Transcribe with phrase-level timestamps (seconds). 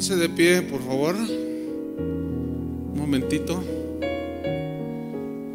[0.00, 1.14] Pónganse de pie, por favor.
[1.14, 3.62] Un momentito.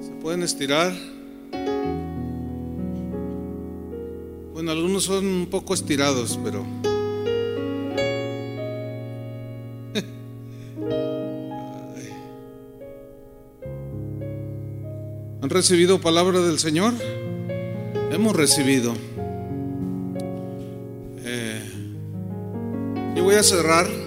[0.01, 0.93] ¿Se pueden estirar?
[4.53, 6.59] Bueno, algunos son un poco estirados, pero...
[15.41, 16.93] ¿Han recibido palabra del Señor?
[18.11, 18.93] Hemos recibido.
[21.23, 21.63] Eh,
[23.15, 24.04] yo voy a cerrar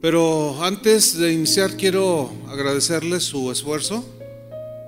[0.00, 4.04] pero antes de iniciar quiero agradecerles su esfuerzo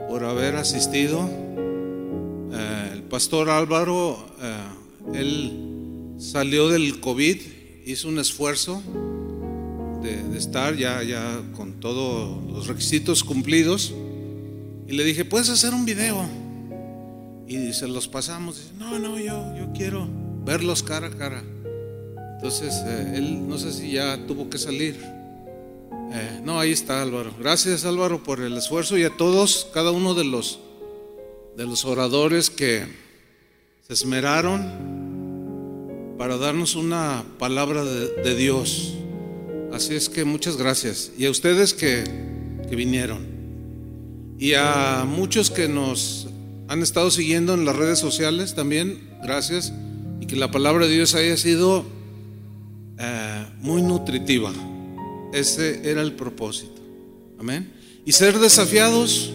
[0.09, 1.29] por haber asistido.
[2.53, 7.37] Eh, el pastor Álvaro, eh, él salió del COVID,
[7.87, 8.83] hizo un esfuerzo
[10.03, 13.93] de, estar ya, ya con todos los requisitos cumplidos.
[14.87, 16.25] Y le dije, ¿puedes hacer un video?
[17.49, 18.71] Y se los pasamos.
[18.79, 20.09] No, no, yo, yo quiero
[20.45, 21.43] verlos cara a cara.
[22.43, 24.97] Entonces, eh, él no sé si ya tuvo que salir.
[26.11, 27.35] Eh, no, ahí está Álvaro.
[27.39, 30.59] Gracias Álvaro por el esfuerzo y a todos, cada uno de los,
[31.59, 32.87] de los oradores que
[33.87, 38.95] se esmeraron para darnos una palabra de, de Dios.
[39.71, 41.13] Así es que muchas gracias.
[41.19, 42.05] Y a ustedes que,
[42.71, 43.27] que vinieron.
[44.39, 46.29] Y a muchos que nos
[46.69, 49.75] han estado siguiendo en las redes sociales también, gracias.
[50.21, 52.00] Y que la palabra de Dios haya sido
[53.01, 54.53] eh, muy nutritiva.
[55.33, 56.81] Ese era el propósito.
[57.39, 57.73] Amén.
[58.05, 59.33] Y ser desafiados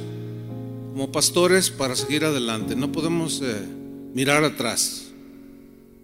[0.92, 2.76] como pastores para seguir adelante.
[2.76, 3.56] No podemos eh,
[4.14, 5.06] mirar atrás.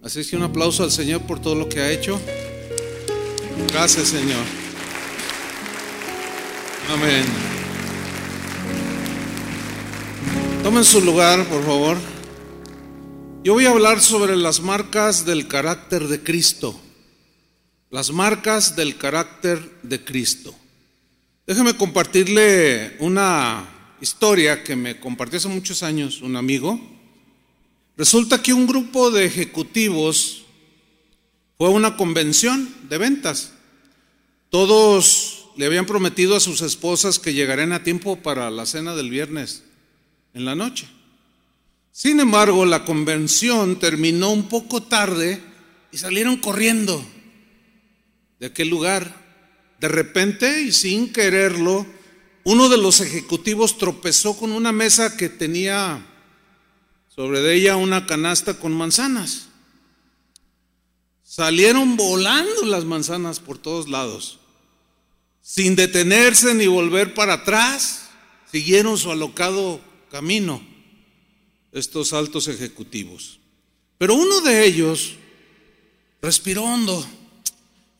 [0.02, 2.20] Así es que un aplauso al Señor por todo lo que ha hecho.
[3.72, 4.44] Gracias, Señor.
[6.90, 7.24] Amén.
[10.64, 11.96] Tomen su lugar, por favor.
[13.44, 16.78] Yo voy a hablar sobre las marcas del carácter de Cristo.
[17.92, 20.54] Las marcas del carácter de Cristo.
[21.46, 23.68] Déjeme compartirle una
[24.00, 26.80] historia que me compartió hace muchos años un amigo.
[27.98, 30.46] Resulta que un grupo de ejecutivos
[31.58, 33.52] fue a una convención de ventas.
[34.48, 39.10] Todos le habían prometido a sus esposas que llegarían a tiempo para la cena del
[39.10, 39.64] viernes
[40.32, 40.88] en la noche.
[41.90, 45.42] Sin embargo, la convención terminó un poco tarde
[45.92, 47.04] y salieron corriendo
[48.42, 49.14] de aquel lugar.
[49.78, 51.86] De repente y sin quererlo,
[52.42, 56.04] uno de los ejecutivos tropezó con una mesa que tenía
[57.06, 59.46] sobre ella una canasta con manzanas.
[61.22, 64.40] Salieron volando las manzanas por todos lados.
[65.40, 68.08] Sin detenerse ni volver para atrás,
[68.50, 69.80] siguieron su alocado
[70.10, 70.66] camino
[71.70, 73.38] estos altos ejecutivos.
[73.98, 75.14] Pero uno de ellos
[76.20, 77.06] respiró hondo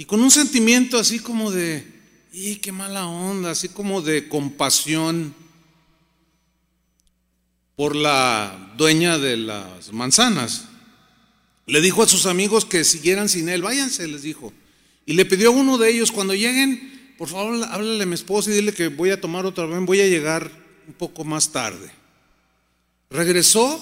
[0.02, 1.86] y con un sentimiento así como de,
[2.32, 3.52] ¡y qué mala onda!
[3.52, 5.32] Así como de compasión
[7.76, 10.64] por la dueña de las manzanas.
[11.66, 14.52] Le dijo a sus amigos que siguieran sin él, váyanse, les dijo.
[15.06, 18.50] Y le pidió a uno de ellos, cuando lleguen, por favor, háblale a mi esposa
[18.50, 20.50] y dile que voy a tomar otra vez, voy a llegar
[20.88, 21.92] un poco más tarde.
[23.08, 23.80] Regresó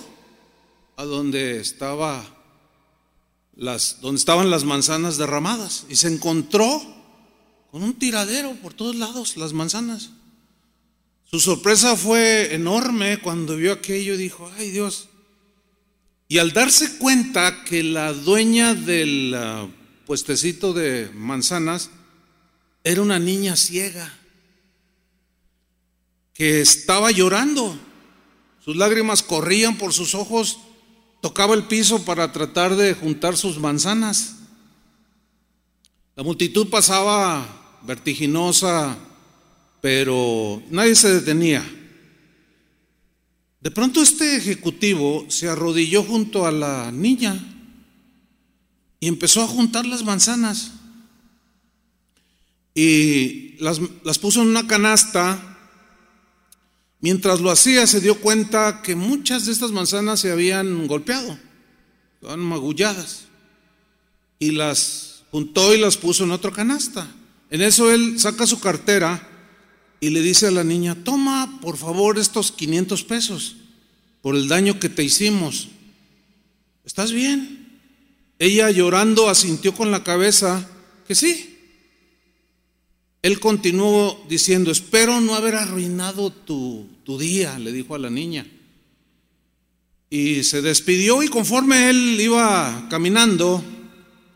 [0.99, 2.40] a donde estaba
[3.61, 6.83] donde estaban las manzanas derramadas y se encontró
[7.71, 10.11] con un tiradero por todos lados, las manzanas.
[11.25, 15.09] Su sorpresa fue enorme cuando vio aquello, dijo, ay Dios.
[16.27, 19.71] Y al darse cuenta que la dueña del uh,
[20.07, 21.91] puestecito de manzanas
[22.83, 24.13] era una niña ciega
[26.33, 27.79] que estaba llorando.
[28.65, 30.59] Sus lágrimas corrían por sus ojos,
[31.21, 34.37] tocaba el piso para tratar de juntar sus manzanas.
[36.17, 38.97] La multitud pasaba vertiginosa,
[39.81, 41.65] pero nadie se detenía.
[43.61, 47.39] De pronto este ejecutivo se arrodilló junto a la niña
[48.99, 50.73] y empezó a juntar las manzanas
[52.75, 55.50] y las, las puso en una canasta.
[57.01, 61.39] Mientras lo hacía se dio cuenta que muchas de estas manzanas se habían golpeado,
[62.15, 63.25] estaban magulladas
[64.39, 67.11] y las juntó y las puso en otra canasta.
[67.51, 69.27] En eso él saca su cartera
[70.01, 73.57] y le dice a la niña, toma por favor estos 500 pesos
[74.23, 75.69] por el daño que te hicimos.
[76.85, 77.79] ¿Estás bien?
[78.39, 80.69] Ella llorando asintió con la cabeza
[81.07, 81.59] que sí.
[83.23, 88.47] Él continuó diciendo, espero no haber arruinado tu, tu día, le dijo a la niña.
[90.09, 93.63] Y se despidió y conforme él iba caminando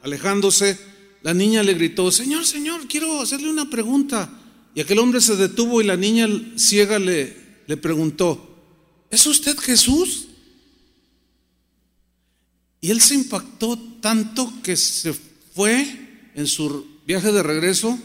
[0.02, 0.78] alejándose,
[1.22, 4.31] la niña le gritó, Señor, Señor, quiero hacerle una pregunta.
[4.75, 8.56] Y aquel hombre se detuvo y la niña ciega le, le preguntó,
[9.10, 10.26] ¿es usted Jesús?
[12.81, 15.14] Y él se impactó tanto que se
[15.55, 17.99] fue en su viaje de regreso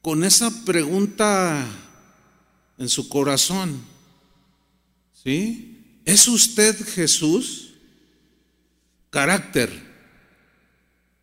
[0.00, 1.66] con esa pregunta
[2.78, 3.82] en su corazón.
[5.22, 6.00] ¿Sí?
[6.04, 7.74] ¿Es usted Jesús?
[9.10, 9.70] Carácter.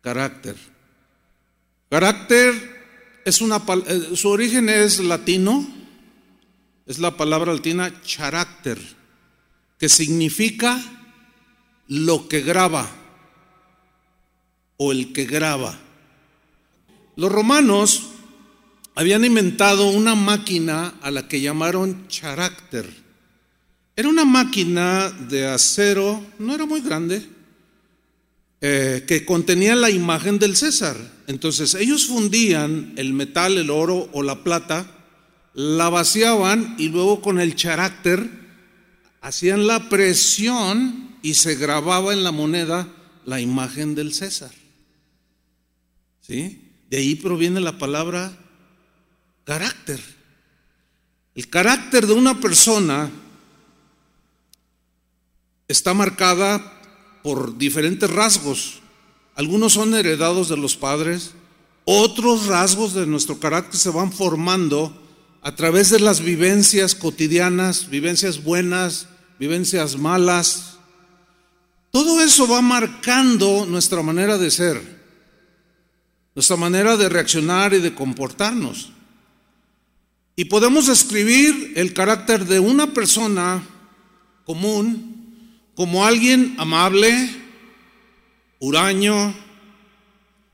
[0.00, 0.56] Carácter.
[1.88, 5.82] Carácter es una eh, su origen es latino.
[6.86, 8.78] Es la palabra latina carácter,
[9.78, 10.82] que significa
[11.86, 12.90] lo que graba
[14.78, 15.78] o el que graba.
[17.14, 18.11] Los romanos
[18.94, 22.88] habían inventado una máquina a la que llamaron carácter.
[23.96, 27.26] Era una máquina de acero, no era muy grande,
[28.60, 30.96] eh, que contenía la imagen del César.
[31.26, 34.86] Entonces ellos fundían el metal, el oro o la plata,
[35.54, 38.28] la vaciaban y luego con el carácter
[39.20, 42.88] hacían la presión y se grababa en la moneda
[43.24, 44.50] la imagen del César.
[46.20, 46.72] ¿Sí?
[46.88, 48.36] De ahí proviene la palabra
[49.44, 50.00] carácter.
[51.34, 53.10] El carácter de una persona
[55.68, 56.80] está marcada
[57.22, 58.80] por diferentes rasgos.
[59.34, 61.32] Algunos son heredados de los padres,
[61.84, 65.00] otros rasgos de nuestro carácter se van formando
[65.40, 69.08] a través de las vivencias cotidianas, vivencias buenas,
[69.38, 70.76] vivencias malas.
[71.90, 74.80] Todo eso va marcando nuestra manera de ser,
[76.34, 78.92] nuestra manera de reaccionar y de comportarnos.
[80.34, 83.62] Y podemos describir el carácter de una persona
[84.44, 85.12] común
[85.74, 87.30] como alguien amable,
[88.58, 89.34] huraño,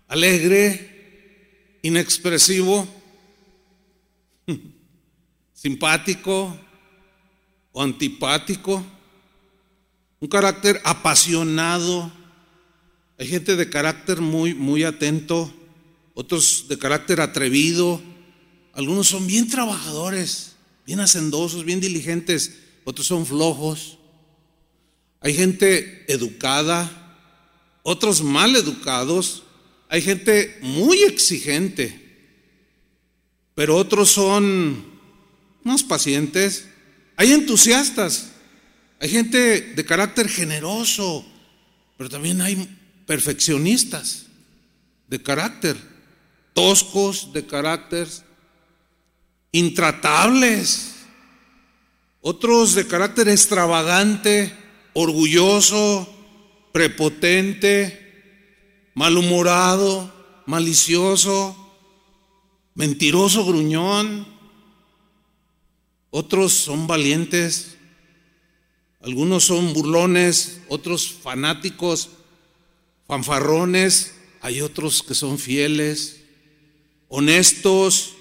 [0.08, 2.88] alegre, inexpresivo,
[5.52, 6.58] simpático
[7.70, 8.84] o antipático,
[10.18, 12.10] un carácter apasionado.
[13.16, 15.52] Hay gente de carácter muy, muy atento,
[16.14, 18.02] otros de carácter atrevido,
[18.72, 20.52] algunos son bien trabajadores,
[20.86, 23.98] bien hacendosos, bien diligentes, otros son flojos.
[25.20, 26.90] Hay gente educada,
[27.82, 29.42] otros mal educados,
[29.88, 32.08] hay gente muy exigente,
[33.54, 34.84] pero otros son
[35.64, 36.68] más pacientes.
[37.16, 38.30] Hay entusiastas,
[39.00, 41.26] hay gente de carácter generoso,
[41.96, 42.68] pero también hay
[43.06, 44.26] perfeccionistas
[45.08, 45.76] de carácter,
[46.54, 48.06] toscos de carácter,
[49.52, 50.96] intratables,
[52.20, 54.52] otros de carácter extravagante,
[54.92, 56.12] orgulloso,
[56.72, 58.08] prepotente,
[58.94, 60.12] malhumorado,
[60.46, 61.56] malicioso,
[62.74, 64.26] mentiroso, gruñón.
[66.10, 67.76] Otros son valientes,
[69.00, 72.10] algunos son burlones, otros fanáticos,
[73.06, 76.24] fanfarrones, hay otros que son fieles,
[77.08, 78.14] honestos,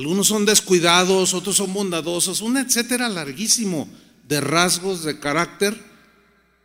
[0.00, 3.86] algunos son descuidados, otros son bondadosos, un etcétera larguísimo
[4.26, 5.78] de rasgos de carácter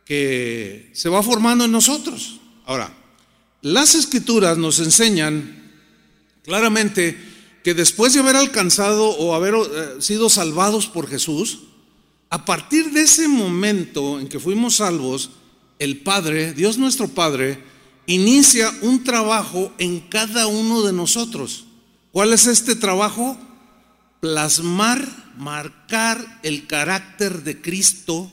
[0.06, 2.40] que se va formando en nosotros.
[2.64, 2.96] Ahora,
[3.60, 5.70] las escrituras nos enseñan
[6.44, 7.18] claramente
[7.62, 11.58] que después de haber alcanzado o haber eh, sido salvados por Jesús,
[12.30, 15.30] a partir de ese momento en que fuimos salvos,
[15.78, 17.62] el Padre, Dios nuestro Padre,
[18.06, 21.65] inicia un trabajo en cada uno de nosotros.
[22.16, 23.36] ¿Cuál es este trabajo?
[24.20, 28.32] Plasmar, marcar el carácter de Cristo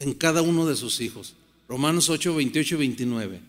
[0.00, 1.32] en cada uno de sus hijos.
[1.66, 3.40] Romanos 8, 28 y 29.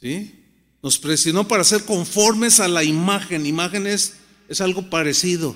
[0.00, 0.34] ¿Sí?
[0.82, 3.46] Nos presionó para ser conformes a la imagen.
[3.46, 4.14] Imagen es,
[4.58, 5.54] algo parecido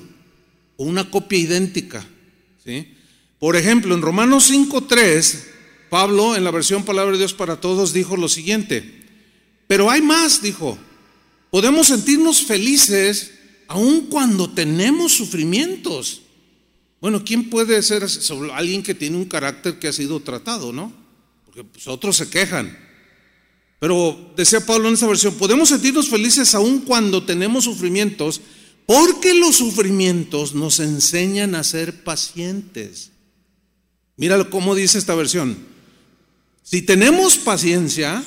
[0.76, 2.07] o una copia idéntica.
[2.64, 2.95] ¿Sí?
[3.40, 5.50] Por ejemplo, en Romanos 5, 3,
[5.90, 9.09] Pablo, en la versión Palabra de Dios para Todos, dijo lo siguiente.
[9.66, 10.78] Pero hay más, dijo.
[11.50, 13.32] Podemos sentirnos felices
[13.68, 16.22] aun cuando tenemos sufrimientos.
[17.00, 18.04] Bueno, ¿quién puede ser
[18.54, 20.92] alguien que tiene un carácter que ha sido tratado, no?
[21.44, 22.76] Porque pues, otros se quejan.
[23.78, 28.40] Pero decía Pablo en esta versión, podemos sentirnos felices aún cuando tenemos sufrimientos,
[28.86, 33.12] porque los sufrimientos nos enseñan a ser pacientes.
[34.16, 35.56] Mira cómo dice esta versión.
[36.64, 38.24] Si tenemos paciencia,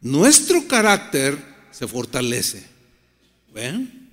[0.00, 2.64] nuestro carácter se fortalece.
[3.54, 4.08] ¿Ven?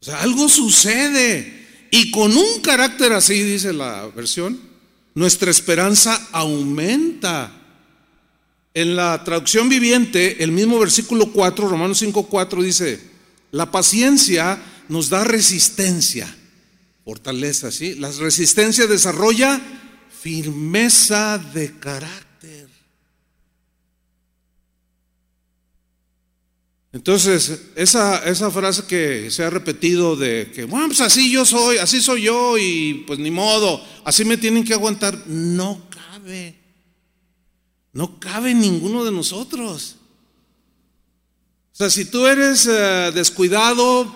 [0.00, 1.64] O sea, algo sucede.
[1.90, 4.60] Y con un carácter así, dice la versión,
[5.14, 7.60] nuestra esperanza aumenta.
[8.74, 13.00] En la traducción viviente, el mismo versículo 4, Romanos 5, 4 dice,
[13.52, 16.34] la paciencia nos da resistencia,
[17.04, 17.94] fortaleza, ¿sí?
[17.94, 19.60] La resistencia desarrolla
[20.20, 22.23] firmeza de carácter.
[26.94, 31.78] Entonces, esa, esa frase que se ha repetido de que, bueno, pues así yo soy,
[31.78, 36.54] así soy yo y pues ni modo, así me tienen que aguantar, no cabe.
[37.92, 39.96] No cabe ninguno de nosotros.
[41.72, 44.14] O sea, si tú eres eh, descuidado,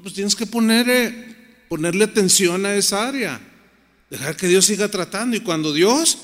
[0.00, 1.36] pues tienes que poner, eh,
[1.68, 3.40] ponerle atención a esa área.
[4.10, 5.36] Dejar que Dios siga tratando.
[5.36, 6.18] Y cuando Dios,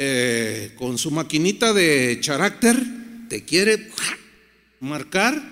[0.00, 2.76] eh, con su maquinita de carácter,
[3.28, 3.92] te quiere
[4.86, 5.42] marcar,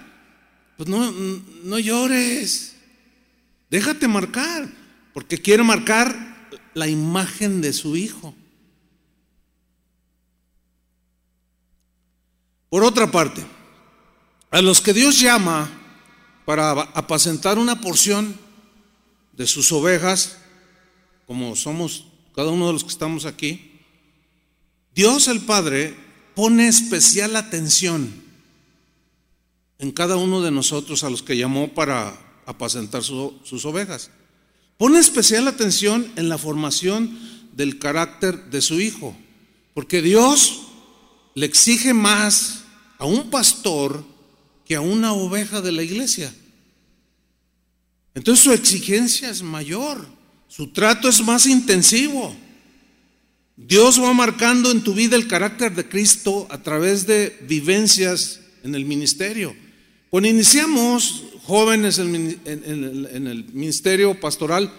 [0.76, 2.75] pues no, no llores.
[3.71, 4.69] Déjate marcar.
[5.12, 8.35] Porque quiere marcar la imagen de su hijo.
[12.69, 13.47] Por otra parte,
[14.50, 15.71] a los que Dios llama
[16.45, 18.37] para apacentar una porción
[19.33, 20.38] de sus ovejas,
[21.29, 23.81] como somos cada uno de los que estamos aquí,
[24.93, 25.97] Dios el Padre
[26.35, 28.24] pone especial atención
[29.78, 32.16] en cada uno de nosotros a los que llamó para
[32.47, 34.11] apacentar sus ovejas.
[34.76, 37.19] Pone especial atención en la formación
[37.52, 39.16] del carácter de su hijo,
[39.73, 40.62] porque Dios
[41.35, 42.64] le exige más
[42.99, 44.04] a un pastor
[44.64, 46.35] que a una oveja de la iglesia.
[48.14, 50.07] Entonces su exigencia es mayor,
[50.49, 52.35] su trato es más intensivo.
[53.57, 58.75] Dios va marcando en tu vida el carácter de Cristo a través de vivencias en
[58.75, 59.54] el ministerio.
[60.14, 62.14] Cuando iniciamos jóvenes en,
[62.47, 64.73] el ministerio pastoral,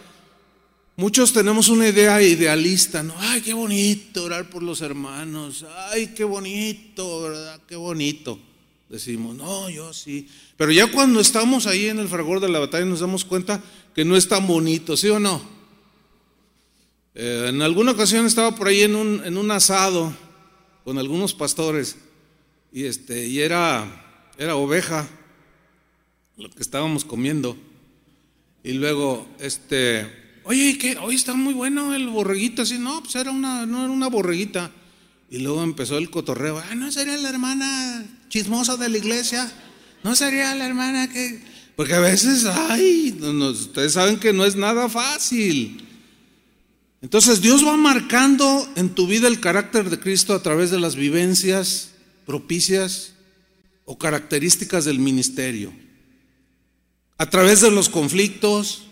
[0.96, 3.14] Muchos tenemos una idea idealista, ¿no?
[3.18, 5.66] Ay, qué bonito orar por los hermanos.
[5.92, 7.60] Ay, qué bonito, ¿verdad?
[7.68, 8.40] Qué bonito.
[8.88, 10.30] Decimos, no, yo sí.
[10.56, 13.62] Pero ya cuando estamos ahí en el fragor de la batalla nos damos cuenta
[13.94, 15.42] que no es tan bonito, ¿sí o no?
[17.14, 20.16] Eh, en alguna ocasión estaba por ahí en un, en un asado
[20.86, 21.98] con algunos pastores
[22.72, 25.10] y, este, y era, era oveja
[26.38, 27.58] lo que estábamos comiendo.
[28.64, 30.08] Y luego, este,
[30.44, 33.92] oye, que hoy está muy bueno el borreguito, así, no, pues era una, no era
[33.92, 34.72] una borreguita.
[35.30, 39.52] Y luego empezó el cotorreo, ah, no sería la hermana chismosa de la iglesia,
[40.04, 41.42] no sería la hermana que...
[41.76, 45.86] Porque a veces, ay, ustedes saben que no es nada fácil.
[47.02, 50.96] Entonces Dios va marcando en tu vida el carácter de Cristo a través de las
[50.96, 51.92] vivencias
[52.26, 53.14] propicias
[53.86, 55.72] o características del ministerio,
[57.18, 58.88] a través de los conflictos,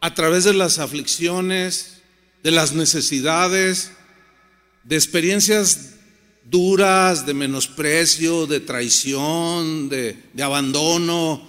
[0.00, 2.02] a través de las aflicciones,
[2.42, 3.92] de las necesidades,
[4.84, 5.94] de experiencias
[6.44, 11.42] duras, de menosprecio, de traición, de, abandono,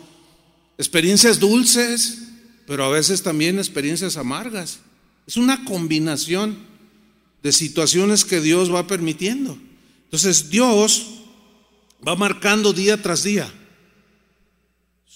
[0.78, 2.20] experiencias dulces,
[2.66, 4.80] pero a veces también experiencias amargas.
[5.28, 6.58] Es una combinación
[7.44, 9.58] de situaciones que Dios va permitiendo.
[10.06, 11.08] Entonces Dios
[12.08, 13.52] va marcando día tras día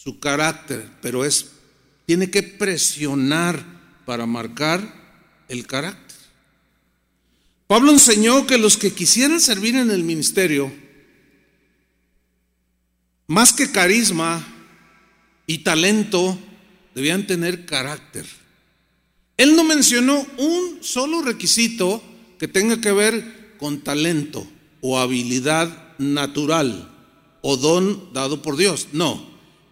[0.01, 1.51] su carácter, pero es
[2.05, 3.63] tiene que presionar
[4.05, 4.81] para marcar
[5.49, 6.17] el carácter.
[7.67, 10.71] Pablo enseñó que los que quisieran servir en el ministerio,
[13.27, 14.43] más que carisma
[15.45, 16.39] y talento,
[16.95, 18.25] debían tener carácter.
[19.37, 22.01] Él no mencionó un solo requisito
[22.39, 24.47] que tenga que ver con talento
[24.81, 26.89] o habilidad natural
[27.41, 28.87] o don dado por Dios.
[28.93, 29.28] No,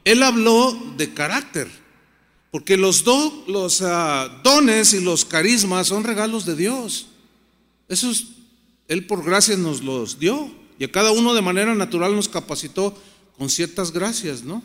[0.08, 1.68] él habló de carácter.
[2.50, 3.04] Porque los,
[3.46, 7.08] los ah, dones y los carismas son regalos de Dios.
[7.90, 8.10] Eso
[8.88, 10.50] Él por gracia nos los dio.
[10.80, 12.98] Y a cada uno de manera natural nos capacitó
[13.38, 14.64] con ciertas gracias, ¿no?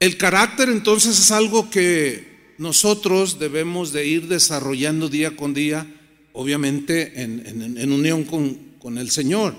[0.00, 5.86] El carácter entonces es algo que nosotros debemos de ir desarrollando día con día,
[6.32, 9.54] obviamente en, unión con el Señor,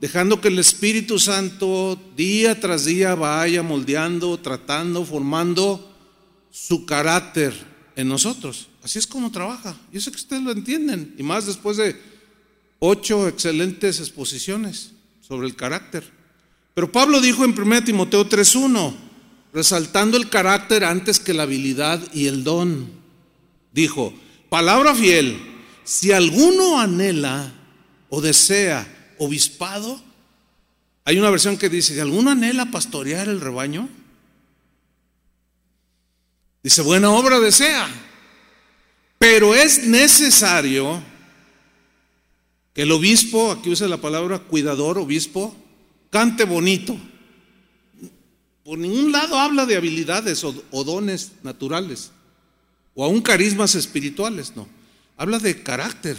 [0.00, 5.92] dejando que el Espíritu Santo día tras día vaya moldeando, tratando, formando
[6.50, 7.54] su carácter
[7.96, 8.68] en nosotros.
[8.82, 9.76] Así es como trabaja.
[9.92, 11.14] Yo sé que ustedes lo entienden.
[11.18, 11.96] Y más después de
[12.78, 16.04] ocho excelentes exposiciones sobre el carácter.
[16.74, 18.94] Pero Pablo dijo en 1 Timoteo 3.1,
[19.52, 22.90] resaltando el carácter antes que la habilidad y el don.
[23.72, 24.12] Dijo,
[24.50, 25.38] palabra fiel,
[25.84, 27.52] si alguno anhela
[28.10, 30.00] o desea obispado,
[31.04, 33.88] hay una versión que dice, si alguno anhela pastorear el rebaño,
[36.66, 37.88] Dice, buena obra desea,
[39.18, 41.00] pero es necesario
[42.74, 45.56] Que el obispo, aquí usa la palabra cuidador, obispo,
[46.10, 46.98] cante bonito.
[48.64, 52.10] Por ningún lado habla de habilidades o, dones naturales,
[52.96, 54.66] o aún carismas espirituales, no.
[55.16, 56.16] Habla de carácter.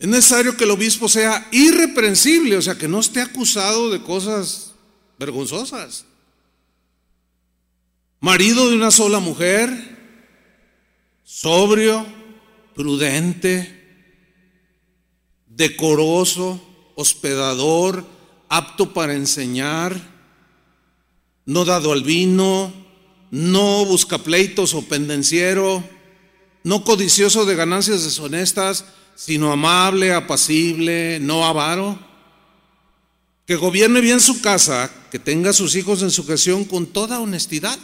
[0.00, 4.72] Es necesario que el obispo sea irreprensible, o sea, que no esté acusado de cosas
[5.18, 6.06] vergonzosas.
[8.18, 9.68] Marido de una sola mujer,
[11.22, 12.06] sobrio,
[12.74, 13.78] prudente,
[15.48, 16.62] decoroso,
[16.94, 18.06] hospedador,
[18.48, 20.00] apto para enseñar,
[21.44, 22.72] no dado al vino,
[23.30, 25.84] no busca pleitos o pendenciero,
[26.64, 28.86] no codicioso de ganancias deshonestas,
[29.20, 31.98] sino amable, apacible, no avaro,
[33.44, 37.20] que gobierne bien su casa, que tenga a sus hijos en su gestión con toda
[37.20, 37.78] honestidad.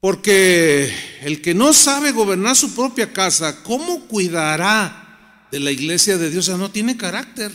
[0.00, 6.28] Porque el que no sabe gobernar su propia casa, ¿cómo cuidará de la iglesia de
[6.28, 6.48] Dios?
[6.48, 7.52] O sea, no tiene carácter.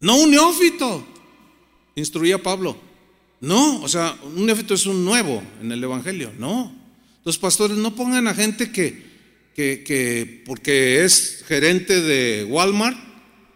[0.00, 1.06] No un neófito,
[1.94, 2.76] instruía Pablo.
[3.40, 6.32] No, o sea, un neófito es un nuevo en el Evangelio.
[6.36, 6.74] No.
[7.24, 9.09] Los pastores no pongan a gente que,
[9.54, 12.96] que, porque es gerente de Walmart,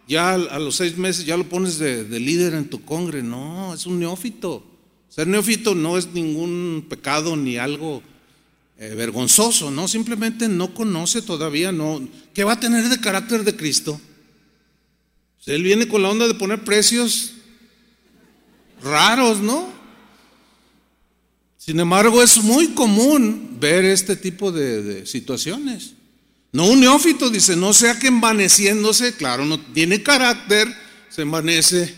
[0.06, 3.22] ya a los seis meses ya lo pones de, líder en tu congre.
[3.22, 4.64] No, es un neófito.
[5.08, 8.02] Ser neófito no es ningún pecado ni algo
[8.78, 9.88] eh, vergonzoso, ¿no?
[9.88, 12.06] Simplemente no conoce todavía, no.
[12.34, 14.00] ¿Qué va a tener de carácter de Cristo?
[15.46, 17.34] Él viene con la onda de poner precios
[18.82, 19.73] raros, ¿no?
[21.64, 25.94] Sin embargo, es muy común ver este tipo de, situaciones.
[26.52, 30.68] No un neófito dice, no sea que envaneciéndose, claro, no tiene carácter,
[31.08, 31.94] se envanece,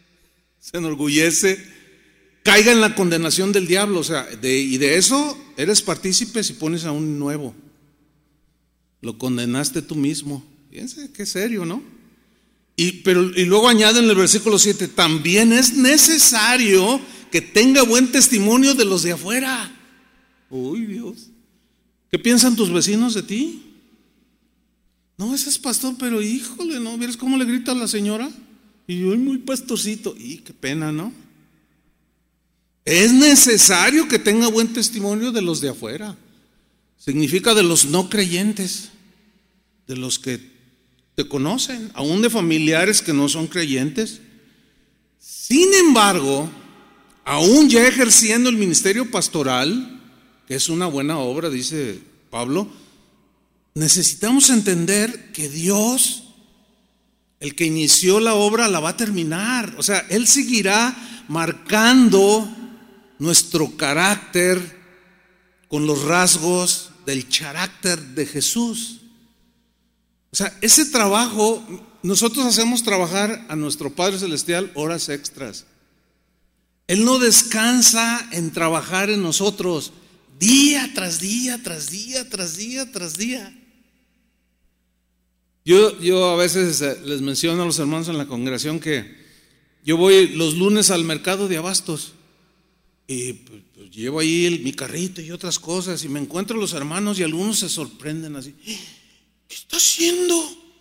[0.60, 1.62] se enorgullece,
[2.42, 4.00] caiga en la condenación del diablo.
[4.00, 7.54] O sea, y de eso eres partícipe si pones a un nuevo.
[9.02, 10.42] Lo condenaste tú mismo.
[10.70, 11.82] Fíjense, qué serio, ¿no?
[12.76, 16.98] Y, pero, y luego añade en el versículo 7, también es necesario
[17.32, 19.72] que tenga buen testimonio de los de afuera.
[20.50, 21.30] Uy, Dios.
[22.10, 23.62] ¿Qué piensan tus vecinos de ti?
[25.16, 26.98] No, ese es pastor, pero híjole, ¿no?
[26.98, 28.30] ¿Vieres cómo le grita a la señora?
[28.86, 30.14] Y yo, muy pastorcito.
[30.18, 31.10] Y qué pena, ¿no?
[32.84, 36.18] Es necesario que tenga buen testimonio de los de afuera.
[36.98, 38.90] Significa de los no creyentes,
[39.86, 40.38] de los que
[41.14, 44.20] te conocen, aún de familiares que no son creyentes.
[45.18, 46.50] Sin embargo,
[47.24, 50.00] aún ya ejerciendo el ministerio pastoral,
[50.46, 52.68] que es una buena obra, dice Pablo,
[53.74, 56.24] necesitamos entender que Dios,
[57.40, 59.74] el que inició la obra, la va a terminar.
[59.78, 62.48] O sea, Él seguirá marcando
[63.18, 64.80] nuestro carácter
[65.68, 69.00] con los rasgos del carácter de Jesús.
[70.30, 71.62] O sea, ese trabajo,
[72.02, 75.66] nosotros hacemos trabajar a nuestro Padre Celestial horas extras.
[76.86, 79.92] Él no descansa en trabajar en nosotros
[80.38, 83.58] día tras día, tras día, tras día, tras día.
[85.64, 89.22] Yo, yo a veces eh, les menciono a los hermanos en la congregación que
[89.84, 92.14] yo voy los lunes al mercado de abastos
[93.06, 97.18] y pues, pues, llevo ahí mi carrito y otras cosas y me encuentro los hermanos
[97.18, 98.54] y algunos se sorprenden así.
[98.64, 100.34] ¿Qué está haciendo?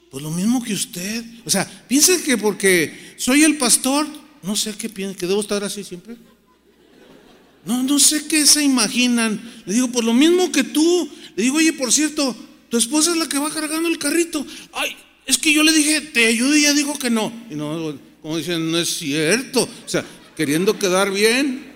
[0.10, 1.24] Pues lo mismo que usted.
[1.46, 4.08] O sea, piensen que porque soy el pastor,
[4.43, 6.17] no sé qué piensan, que debo estar así siempre.
[7.65, 9.39] No, no sé qué se imaginan.
[9.65, 11.10] Le digo, por lo mismo que tú.
[11.36, 12.36] Le digo, oye, por cierto,
[12.69, 14.45] tu esposa es la que va cargando el carrito.
[14.73, 17.32] Ay, es que yo le dije, te ayudo y ella dijo que no.
[17.49, 19.63] Y no, como dicen, no es cierto.
[19.63, 20.04] O sea,
[20.36, 21.71] queriendo quedar bien.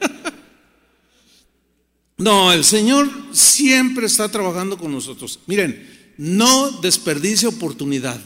[2.16, 5.40] no, el Señor siempre está trabajando con nosotros.
[5.46, 8.18] Miren, no desperdicie oportunidad.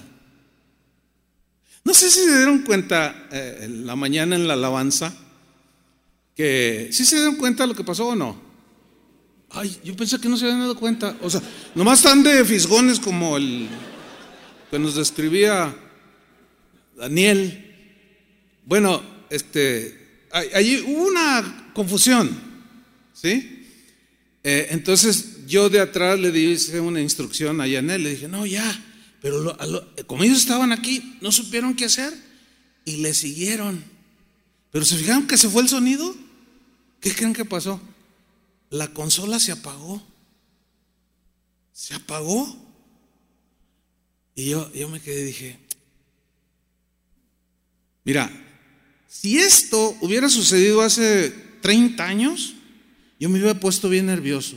[1.84, 5.14] No sé si se dieron cuenta eh, la mañana en la alabanza
[6.36, 8.40] que si se dieron cuenta de lo que pasó o no.
[9.50, 11.16] Ay, yo pensé que no se habían dado cuenta.
[11.22, 11.42] O sea,
[11.74, 13.68] nomás están de fisgones como el
[14.70, 15.74] que nos describía
[16.96, 17.66] Daniel.
[18.64, 22.30] Bueno, este, allí hubo una confusión,
[23.12, 23.66] ¿sí?
[24.42, 28.82] Eh, entonces yo de atrás le di una instrucción a Yanel, le dije, no, ya,
[29.20, 29.56] pero
[30.06, 32.12] como ellos estaban aquí, no supieron qué hacer
[32.84, 33.82] y le siguieron.
[34.70, 36.14] Pero se fijaron que se fue el sonido.
[37.00, 37.80] ¿Qué creen que pasó?
[38.70, 40.02] La consola se apagó.
[41.72, 42.56] Se apagó.
[44.34, 45.58] Y yo, yo me quedé y dije,
[48.04, 48.30] mira,
[49.08, 51.30] si esto hubiera sucedido hace
[51.60, 52.54] 30 años,
[53.18, 54.56] yo me hubiera puesto bien nervioso.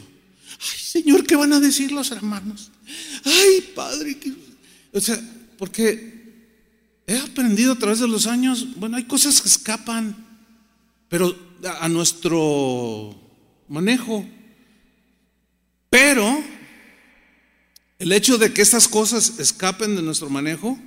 [0.52, 2.72] Ay, Señor, ¿qué van a decir los hermanos?
[3.26, 4.18] Ay, Padre,
[4.94, 5.20] o sea,
[5.58, 6.14] porque
[7.08, 10.16] he aprendido a través de los años, bueno, hay cosas que escapan,
[11.10, 11.36] pero
[11.80, 13.20] a nuestro
[13.68, 14.26] manejo.
[15.90, 16.44] Pero
[18.00, 20.78] el hecho de que estas cosas escapen de nuestro manejo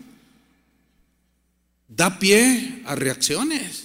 [1.88, 3.85] da pie a reacciones.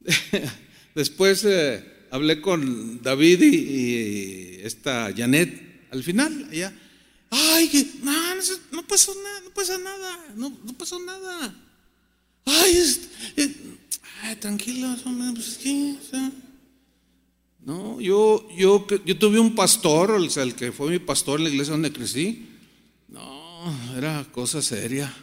[0.94, 6.72] Después eh, hablé con David y, esta Janet al final, ella,
[7.30, 8.12] ay, no,
[8.72, 11.54] no, pasó nada, no pasa nada, no, no pasó nada.
[12.44, 12.82] Ay,
[13.36, 14.88] eh, tranquilo,
[15.34, 15.60] pues,
[17.64, 21.44] no, yo, yo, yo tuve un pastor, o sea, el que fue mi pastor en
[21.44, 22.48] la iglesia donde crecí.
[23.08, 25.14] No, era cosa seria.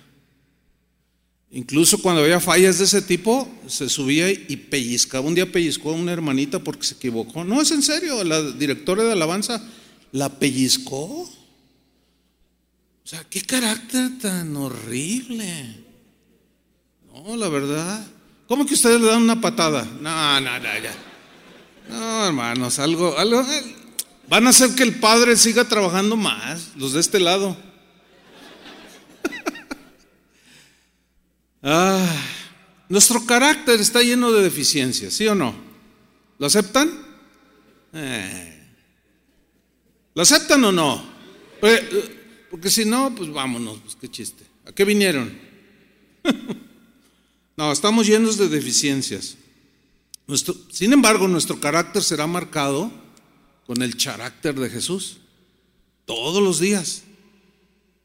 [1.50, 5.28] Incluso cuando había fallas de ese tipo, se subía y pellizcaba.
[5.28, 7.44] Un día pellizcó a una hermanita porque se equivocó.
[7.44, 9.66] No, es en serio, la directora de alabanza
[10.12, 11.28] la pellizcó.
[13.08, 15.82] O sea, qué carácter tan horrible.
[17.06, 18.06] No, la verdad.
[18.50, 19.86] ¿Cómo que ustedes le dan una patada?
[20.02, 20.94] No, no, no, ya.
[21.88, 23.40] No, hermanos, algo, algo.
[23.44, 23.76] Eh,
[24.28, 27.56] van a hacer que el padre siga trabajando más, los de este lado.
[31.64, 32.14] Ah,
[32.90, 35.56] nuestro carácter está lleno de deficiencias, ¿sí o no?
[36.40, 36.92] ¿Lo aceptan?
[37.94, 38.68] Eh.
[40.14, 41.04] ¿Lo aceptan o no?
[41.62, 41.82] Pues,
[42.50, 44.46] porque, si no, pues vámonos, pues qué chiste.
[44.66, 45.38] ¿A qué vinieron?
[47.58, 49.38] no, estamos llenos de deficiencias.
[50.72, 52.92] sin embargo, nuestro carácter será marcado
[53.66, 55.18] con el carácter de Jesús
[56.06, 57.04] todos los días.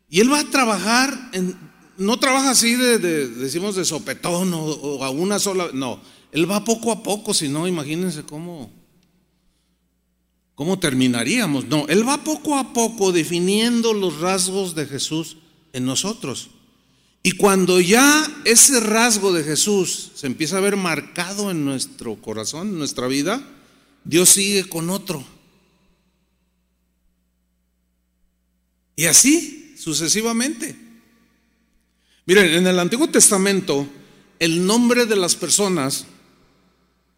[0.08, 1.56] Y Él va a trabajar en
[2.02, 5.70] no trabaja así de, decimos, de sopetón o, a una sola.
[5.72, 6.00] No,
[6.32, 8.70] él va poco a poco, si no, imagínense cómo,
[10.62, 11.66] cómo terminaríamos.
[11.66, 15.38] No, él va poco a poco definiendo los rasgos de Jesús
[15.72, 16.50] en nosotros.
[17.24, 22.68] Y cuando ya ese rasgo de Jesús se empieza a ver marcado en nuestro corazón,
[22.68, 23.44] en nuestra vida,
[24.04, 25.24] Dios sigue con otro.
[28.94, 30.76] Y así sucesivamente.
[32.24, 33.88] Miren, en el Antiguo Testamento
[34.38, 36.06] el nombre de las personas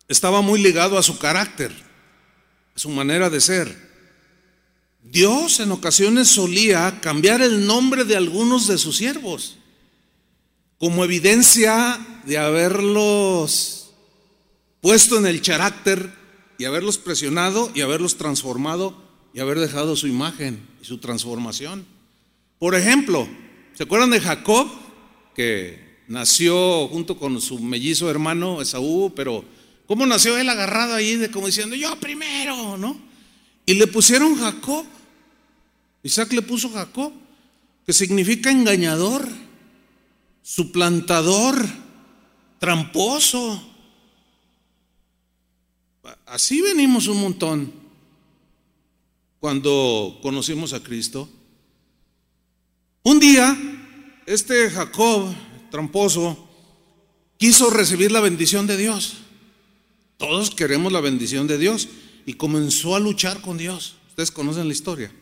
[0.09, 1.75] estaba muy ligado a su carácter,
[2.75, 3.95] su manera de ser.
[5.03, 9.57] Dios en ocasiones solía cambiar el nombre de algunos de sus siervos
[10.79, 13.93] como evidencia de haberlos
[14.81, 16.13] puesto en el carácter
[16.59, 18.97] y haberlos presionado y haberlos transformado
[19.33, 21.87] y haber dejado su imagen y su transformación.
[22.59, 23.29] Por ejemplo,
[23.75, 24.69] ¿se acuerdan de Jacob?
[25.35, 29.45] que nació junto con su mellizo hermano Esaú, pero
[29.87, 32.99] ¿cómo nació él agarrado ahí de como diciendo, yo primero, ¿no?
[33.67, 34.85] Y le pusieron Jacob.
[36.03, 37.13] Isaac le puso Jacob,
[37.87, 39.27] que significa engañador,
[40.43, 41.67] suplantador,
[42.59, 43.71] tramposo.
[46.27, 47.73] Así venimos un montón
[49.41, 51.29] cuando conocimos a Cristo.
[53.03, 53.57] Un día
[54.27, 55.35] este Jacob,
[55.71, 56.49] tramposo,
[57.37, 59.24] quiso recibir la bendición de Dios.
[60.17, 61.89] Todos queremos la bendición de Dios
[62.27, 63.97] y comenzó a luchar con Dios.
[64.09, 65.13] Ustedes conocen la historia.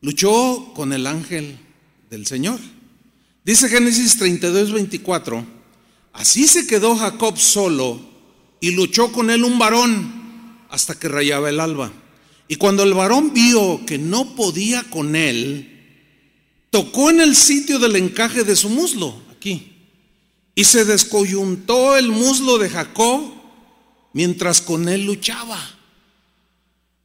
[0.00, 1.58] Luchó con el ángel
[2.10, 2.58] del Señor.
[3.44, 5.44] Dice Génesis 32, 24.
[6.12, 8.00] Así se quedó Jacob solo
[8.60, 10.22] y luchó con él un varón
[10.70, 11.92] hasta que rayaba el alba.
[12.48, 15.68] Y cuando el varón vio que no podía con él,
[16.70, 19.72] tocó en el sitio del encaje de su muslo, aquí,
[20.54, 23.41] y se descoyuntó el muslo de Jacob
[24.12, 25.58] mientras con él luchaba.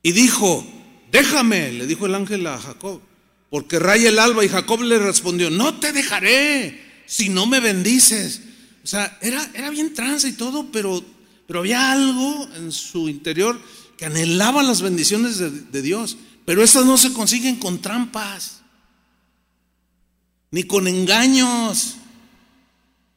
[0.04, 0.65] Y dijo,
[1.12, 3.02] déjame, le dijo el ángel a Jacob,
[3.50, 4.46] porque raya el alba.
[4.46, 8.41] Y Jacob le respondió, no te dejaré si no me bendices.
[8.84, 11.04] O sea, era, era bien trance y todo, pero,
[11.46, 13.60] pero había algo en su interior
[13.98, 16.17] que anhelaba las bendiciones de, de Dios.
[16.46, 18.62] Pero esas no se consiguen con trampas
[20.52, 21.98] ni con engaños.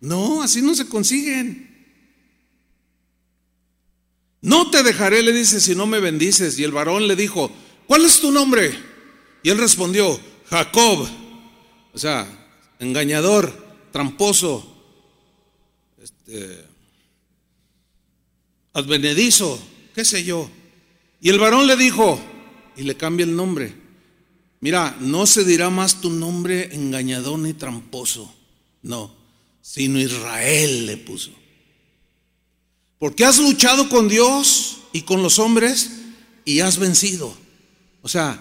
[0.01, 1.70] No, así no se consiguen.
[4.43, 6.59] No te dejaré, le dice, si no me bendices.
[6.59, 7.51] Y el varón le dijo,
[7.87, 8.73] ¿cuál es tu nombre?
[9.43, 11.09] Y él respondió, Jacob.
[11.93, 12.27] O sea,
[12.79, 13.53] engañador,
[13.93, 14.67] tramposo,
[16.01, 16.65] este,
[18.73, 19.61] advenedizo,
[19.95, 20.49] qué sé yo.
[21.21, 22.21] Y el varón le dijo,
[22.77, 23.75] y le cambia el nombre,
[24.61, 28.33] Mira, no se dirá más tu nombre engañador ni tramposo,
[28.83, 29.15] no,
[29.63, 31.33] sino Israel le puso.
[33.01, 35.91] Porque has luchado con Dios y con los hombres
[36.45, 37.35] y has vencido.
[38.03, 38.39] O sea,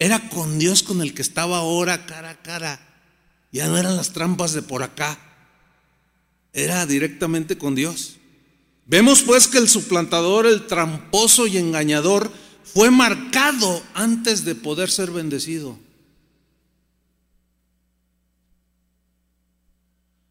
[0.00, 2.80] era con Dios con el que estaba ahora cara a cara.
[3.52, 5.18] Ya no eran las trampas de por acá.
[6.52, 8.16] Era directamente con Dios.
[8.86, 12.32] Vemos pues que el suplantador, el tramposo y engañador,
[12.64, 15.78] fue marcado antes de poder ser bendecido.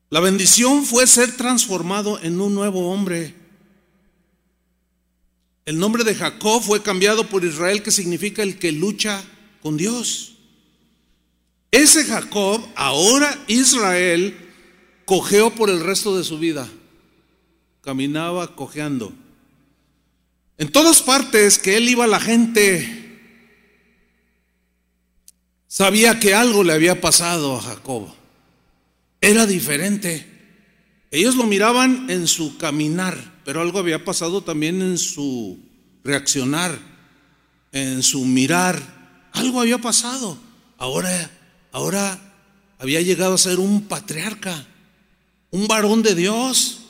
[0.09, 3.35] La bendición fue ser transformado en un nuevo hombre.
[5.65, 9.23] El nombre de Jacob fue cambiado por Israel, que significa el que lucha
[9.61, 10.33] con Dios.
[11.69, 14.35] Ese Jacob, ahora Israel,
[15.05, 16.67] cojeó por el resto de su vida.
[17.81, 19.13] Caminaba cojeando.
[20.57, 23.21] En todas partes que él iba, la gente
[25.67, 28.18] sabía que algo le había pasado a Jacob.
[29.21, 30.25] Era diferente.
[31.11, 35.59] Ellos lo miraban en su caminar, pero algo había pasado también en su
[36.03, 36.77] reaccionar,
[37.71, 39.29] en su mirar.
[39.33, 40.37] Algo había pasado.
[40.77, 41.31] Ahora,
[41.71, 42.19] ahora
[42.77, 44.65] había llegado a ser un patriarca,
[45.51, 46.81] un varón de Dios,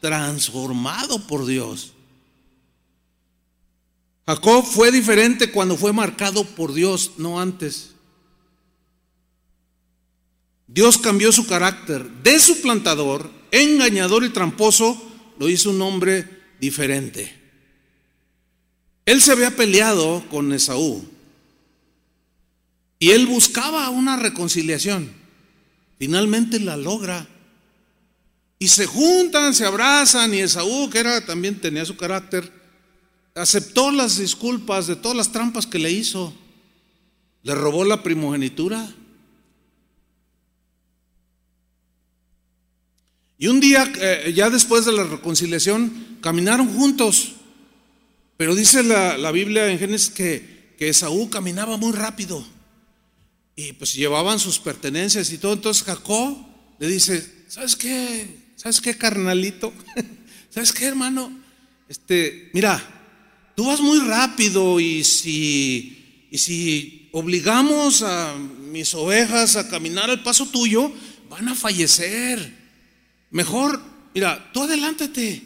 [0.00, 1.92] transformado por Dios.
[4.26, 7.95] Jacob fue diferente cuando fue marcado por Dios, no antes.
[10.66, 15.00] Dios cambió su carácter de su plantador, engañador y tramposo,
[15.38, 16.28] lo hizo un hombre
[16.60, 17.32] diferente.
[19.04, 21.04] Él se había peleado con Esaú
[22.98, 25.10] y él buscaba una reconciliación.
[25.98, 27.26] Finalmente la logra.
[28.58, 32.50] Y se juntan, se abrazan y Esaú, que era también tenía su carácter,
[33.34, 36.34] aceptó las disculpas de todas las trampas que le hizo.
[37.42, 38.92] Le robó la primogenitura.
[43.38, 47.32] Y un día, eh, ya después de la reconciliación, caminaron juntos.
[48.36, 52.46] Pero dice la, Biblia en Génesis que, que Esaú caminaba muy rápido.
[53.54, 55.54] Y pues llevaban sus pertenencias y todo.
[55.54, 56.36] Entonces Jacob
[56.78, 58.46] le dice, ¿sabes qué?
[58.56, 59.72] ¿Sabes qué, carnalito?
[60.50, 61.30] ¿Sabes qué, hermano?
[61.88, 62.82] Este, mira,
[63.54, 70.46] tú vas muy rápido si, y si obligamos a mis ovejas a caminar al paso
[70.46, 70.92] tuyo,
[71.30, 72.65] van a fallecer.
[73.30, 73.80] Mejor,
[74.14, 75.42] mira, tú adelántate.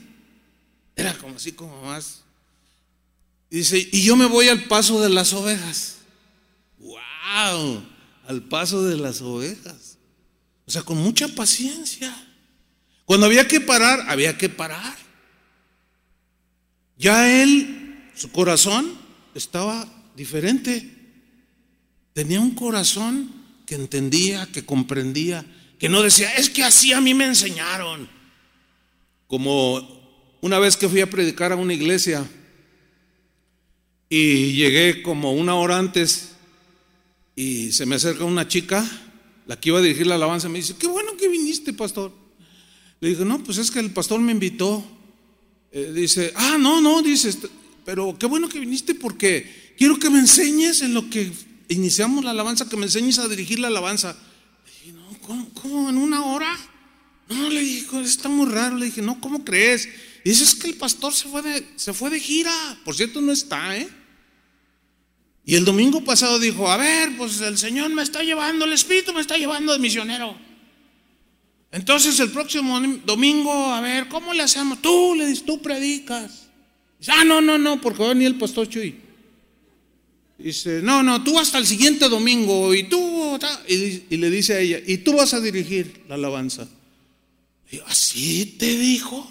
[0.97, 2.23] Era como así como más.
[3.51, 5.99] dice, y yo me voy al paso de las ovejas.
[6.79, 7.83] ¡Wow!
[8.27, 9.99] Al paso de las ovejas.
[10.66, 12.14] O sea, con mucha paciencia.
[13.05, 14.97] Cuando había que parar, había que parar.
[16.97, 18.93] Ya él, su corazón
[19.35, 20.97] estaba diferente.
[22.12, 23.33] Tenía un corazón
[23.66, 25.45] que entendía, que comprendía,
[25.81, 28.07] que no decía, es que así a mí me enseñaron.
[29.27, 32.31] Como una vez que fui a predicar a una iglesia
[34.11, 36.33] y llegué como una hora antes
[37.35, 38.87] y se me acerca una chica,
[39.47, 42.12] la que iba a dirigir la alabanza, me dice, qué bueno que viniste, pastor.
[43.01, 44.85] Le dije, no, pues es que el pastor me invitó.
[45.73, 47.35] Eh, dice, ah, no, no, dice,
[47.87, 51.33] pero qué bueno que viniste porque quiero que me enseñes en lo que
[51.69, 54.14] iniciamos la alabanza, que me enseñes a dirigir la alabanza.
[55.26, 56.59] ¿Cómo, en una hora?
[57.28, 58.76] No, le dije, está muy raro.
[58.76, 59.88] Le dije, no, ¿cómo crees?
[60.24, 62.52] Y dice, es que el pastor se fue de, se fue de gira.
[62.85, 63.88] Por cierto, no está, ¿eh?
[65.44, 69.12] Y el domingo pasado dijo, a ver, pues el Señor me está llevando, el Espíritu
[69.12, 70.37] me está llevando de misionero.
[71.72, 74.83] Entonces el próximo domingo, a ver, ¿cómo le hacemos?
[74.83, 76.48] Tú le dices, tú predicas.
[76.98, 78.96] Dice, ah, no, no, no, porque va a venir el pastor Chuy.
[80.37, 82.98] Dice, no, no, tú hasta el siguiente domingo y tú,
[83.69, 86.69] y, le dice a ella, y tú vas a dirigir la alabanza.
[87.87, 89.31] ¿así te dijo?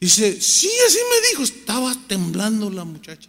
[0.00, 1.42] Dice, sí, así me dijo.
[1.42, 3.28] Estaba temblando la muchacha.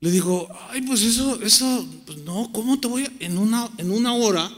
[0.00, 3.90] Le digo, ay, pues eso, eso, pues no, ¿cómo te voy a, en una, en
[3.90, 4.50] una hora?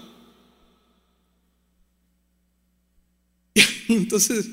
[3.88, 4.46] Y entonces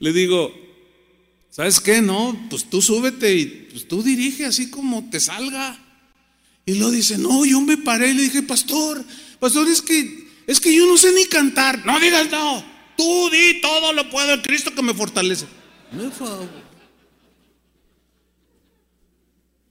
[0.00, 0.52] le digo,
[1.52, 2.00] ¿Sabes qué?
[2.00, 5.78] No, pues tú súbete y pues tú dirige así como te salga.
[6.64, 9.04] Y luego dice, no, yo me paré y le dije, pastor,
[9.40, 11.84] pastor, es que, es que yo no sé ni cantar.
[11.84, 12.64] No digas no,
[12.96, 15.46] tú di todo lo puedo el Cristo que me fortalece.
[15.90, 16.48] Me favor.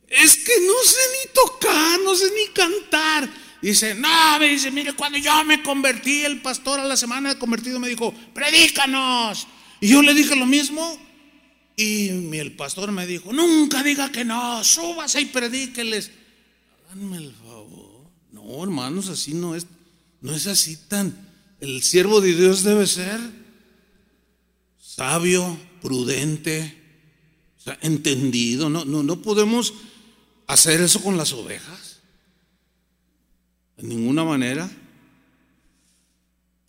[0.07, 3.29] Es que no sé ni tocar, no sé ni cantar.
[3.61, 7.39] Dice, no, me dice, mire, cuando yo me convertí, el pastor a la semana de
[7.39, 9.47] convertido me dijo, predícanos.
[9.79, 10.99] Y yo le dije lo mismo.
[11.77, 16.11] Y el pastor me dijo, nunca diga que no, súbase y predíqueles.
[16.91, 18.11] Háganme el favor.
[18.33, 19.65] No, hermanos, así no es,
[20.19, 21.15] no es así tan.
[21.61, 23.17] El siervo de Dios debe ser
[24.77, 26.77] sabio, prudente,
[27.79, 28.69] entendido.
[28.69, 29.73] No, no, no podemos
[30.47, 31.99] hacer eso con las ovejas.
[33.77, 34.69] De ninguna manera.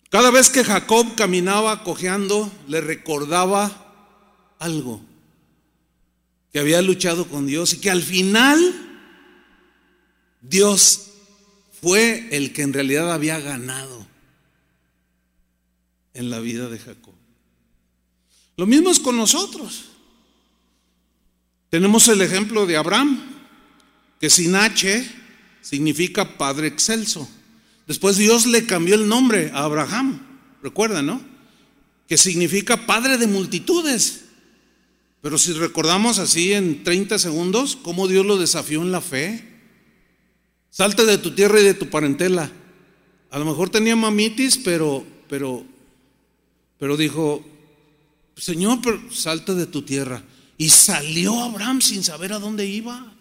[0.09, 5.01] Cada vez que Jacob caminaba cojeando, le recordaba algo,
[6.53, 8.82] que había luchado con Dios y que al final
[10.43, 11.07] Dios
[11.81, 14.05] fue el que en realidad había ganado
[16.13, 17.13] en la vida de Jacob.
[18.57, 19.85] Lo mismo es con nosotros.
[21.69, 23.19] Tenemos el ejemplo de Abraham,
[24.19, 25.09] que sin H
[25.61, 27.27] significa Padre Excelso.
[27.87, 30.21] Después Dios le cambió el nombre a Abraham,
[30.61, 31.21] recuerdan, ¿no?
[32.07, 34.25] Que significa Padre de multitudes.
[35.21, 39.52] Pero si recordamos así en 30 segundos, cómo Dios lo desafió en la fe.
[40.73, 42.49] Salte de tu tierra y de tu parentela.
[43.29, 45.63] A lo mejor tenía mamitis, pero, pero,
[46.79, 47.45] pero dijo,
[48.35, 50.23] Señor, pero salte de tu tierra.
[50.57, 53.13] Y salió Abraham sin saber a dónde iba.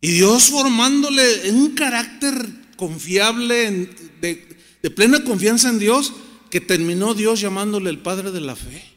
[0.00, 2.34] Y Dios formándole un carácter
[2.74, 4.48] confiable, de,
[4.82, 6.12] de plena confianza en Dios,
[6.50, 8.91] que terminó Dios llamándole el Padre de la fe.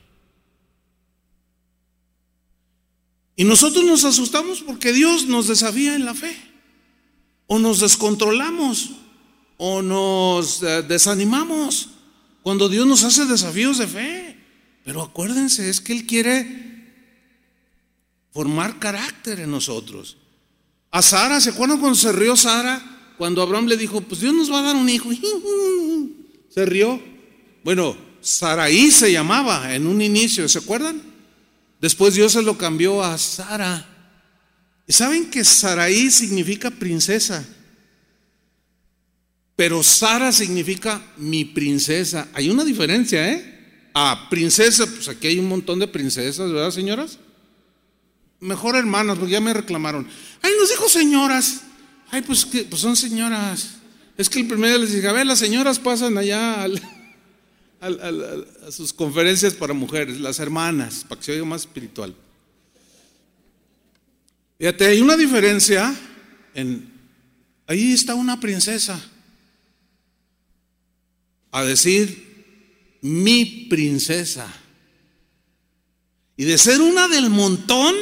[3.35, 6.35] Y nosotros nos asustamos porque Dios nos desafía en la fe.
[7.47, 8.91] O nos descontrolamos,
[9.57, 11.89] o nos eh, desanimamos
[12.41, 14.37] cuando Dios nos hace desafíos de fe.
[14.83, 16.65] Pero acuérdense, es que Él quiere
[18.31, 20.17] formar carácter en nosotros.
[20.91, 23.13] A Sara, ¿se acuerdan cuando se rió Sara?
[23.17, 25.09] Cuando Abraham le dijo, pues Dios nos va a dar un hijo.
[26.49, 27.01] Se rió.
[27.63, 31.01] Bueno, Saraí se llamaba en un inicio, ¿se acuerdan?
[31.79, 33.85] Después Dios se lo cambió a Sara.
[34.88, 37.43] ¿Y saben que Saraí significa princesa?
[39.55, 42.27] Pero Sara significa mi princesa.
[42.33, 43.89] Hay una diferencia, ¿eh?
[43.93, 47.17] A princesa, pues aquí hay un montón de princesas, ¿verdad, señoras?
[48.41, 50.07] Mejor hermanas, porque ya me reclamaron.
[50.41, 51.61] Ay, nos dijo señoras.
[52.11, 53.75] Ay, pues pues son señoras.
[54.17, 56.67] Es que el primer día les dije, a ver, las señoras pasan allá
[57.85, 62.15] a sus conferencias para mujeres, las hermanas, para que se oiga más espiritual.
[64.57, 65.95] Fíjate, hay una diferencia
[66.53, 66.93] en.
[67.67, 69.01] Ahí está una princesa
[71.51, 74.51] a decir mi princesa.
[76.37, 77.95] Y de ser una del montón,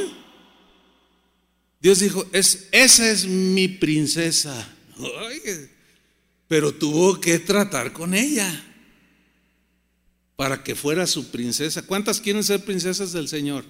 [1.79, 4.69] Dios dijo, es, esa es mi princesa.
[6.47, 8.72] pero tuvo que tratar con ella
[10.43, 11.83] para que fuera su princesa.
[11.83, 13.63] ¿Cuántas quieren ser princesas del Señor?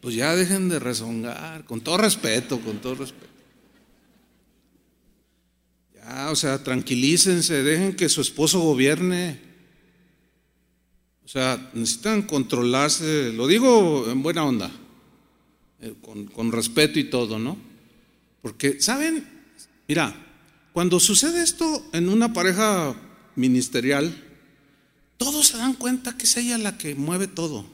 [0.00, 3.32] Pues ya dejen de rezongar, con todo respeto, con todo respeto.
[6.04, 9.40] Ah, o sea, tranquilícense, dejen que su esposo gobierne.
[11.24, 14.70] O sea, necesitan controlarse, lo digo en buena onda,
[15.80, 17.58] eh, con, con respeto y todo, ¿no?
[18.42, 19.26] Porque, ¿saben?
[19.88, 20.14] Mira,
[20.72, 22.94] cuando sucede esto en una pareja
[23.34, 24.22] ministerial,
[25.16, 27.66] todos se dan cuenta que es ella la que mueve todo.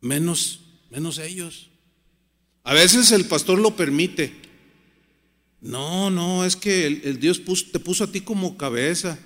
[0.00, 0.60] Menos,
[0.90, 1.68] menos ellos.
[2.64, 4.40] A veces el pastor lo permite,
[5.60, 9.18] no, no, es que el, Dios te puso a ti como cabeza.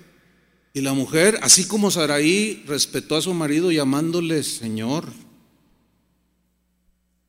[0.73, 5.05] Y la mujer, así como Saraí, respetó a su marido llamándole Señor.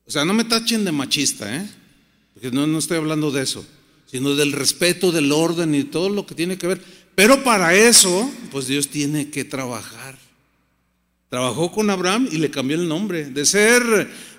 [0.04, 1.68] O sea, no me tachen de machista, ¿eh?
[2.34, 3.64] Porque no, no estoy hablando de eso,
[4.10, 7.05] sino del respeto, del orden y todo lo que tiene que ver.
[7.16, 10.18] Pero para eso, pues Dios tiene que trabajar.
[11.30, 13.30] Trabajó con Abraham y le cambió el nombre.
[13.30, 13.82] De ser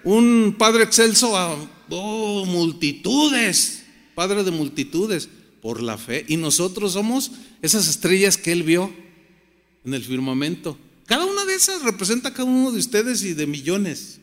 [0.04, 1.58] un padre excelso a
[1.90, 3.84] oh, multitudes.
[4.14, 5.28] Padre de multitudes,
[5.60, 6.24] por la fe.
[6.28, 7.32] Y nosotros somos
[7.64, 8.94] esas estrellas que Él vio
[9.84, 10.78] en el firmamento.
[11.08, 14.20] Cada una de esas representa a cada uno de ustedes y de millones.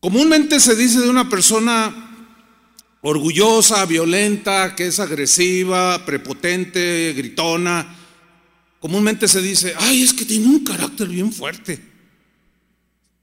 [0.00, 2.05] Comúnmente se dice de una persona
[3.08, 7.96] orgullosa, violenta, que es agresiva, prepotente, gritona.
[8.80, 11.80] Comúnmente se dice, ay, es que tiene un carácter bien fuerte.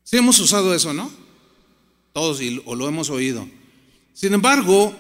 [0.03, 1.11] Sí hemos usado eso, ¿no?
[2.13, 3.45] Todos o lo hemos oído.
[4.13, 4.95] Sin embargo,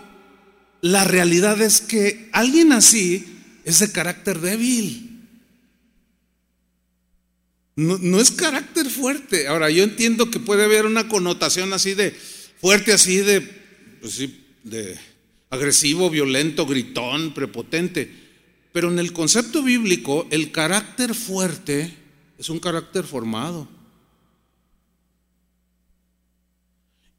[0.81, 3.25] la realidad es que alguien así
[3.63, 5.21] es de carácter débil.
[7.77, 9.47] No, es carácter fuerte.
[9.47, 12.11] Ahora, yo entiendo que puede haber una connotación así de
[12.59, 13.39] fuerte, así de,
[14.01, 14.19] pues
[14.63, 14.97] de
[15.49, 18.11] agresivo, violento, gritón, prepotente.
[18.71, 21.93] Pero en el concepto bíblico, el carácter fuerte
[22.37, 23.67] es un carácter formado.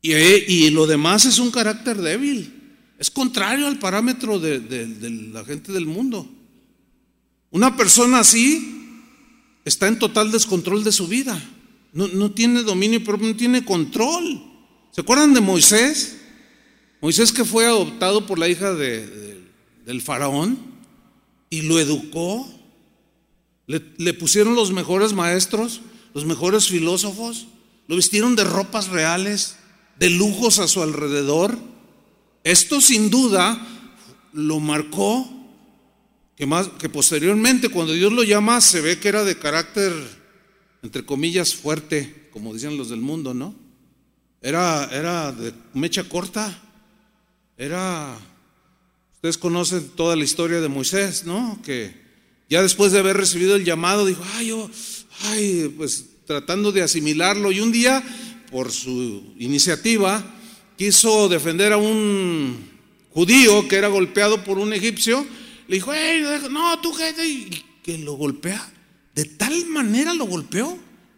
[0.02, 2.52] Y, lo demás es un carácter débil.
[2.98, 6.28] Es contrario al parámetro de, de la gente del mundo.
[7.50, 9.00] Una persona así
[9.64, 11.40] está en total descontrol de su vida.
[11.92, 14.42] no, no tiene dominio propio, no tiene control.
[14.90, 16.23] ¿Se acuerdan de Moisés?
[17.04, 19.44] Moisés que fue adoptado por la hija de,
[19.84, 20.56] del faraón
[21.50, 22.48] y lo educó.
[23.66, 25.82] Le, le pusieron los mejores maestros,
[26.14, 27.46] los mejores filósofos,
[27.88, 29.56] lo vistieron de ropas reales,
[29.98, 31.58] de lujos a su alrededor.
[32.42, 33.60] Esto sin duda
[34.32, 35.30] lo marcó,
[36.36, 39.92] que, más, que posteriormente cuando Dios lo llama se ve que era de carácter,
[40.82, 43.54] entre comillas, fuerte, como dicen los del mundo, ¿no?
[44.40, 46.62] Era, era de mecha corta,
[47.56, 48.18] era,
[49.14, 51.60] ustedes conocen toda la historia de Moisés, ¿no?
[51.64, 51.94] Que
[52.48, 54.70] ya después de haber recibido el llamado dijo, ay, yo,
[55.22, 58.02] ay, pues tratando de asimilarlo y un día,
[58.50, 60.24] por su iniciativa,
[60.76, 62.70] quiso defender a un
[63.10, 65.26] judío que era golpeado por un egipcio,
[65.68, 65.92] le dijo,
[66.50, 68.72] no, tú qué, y que lo golpea.
[69.14, 70.76] De tal manera lo golpeó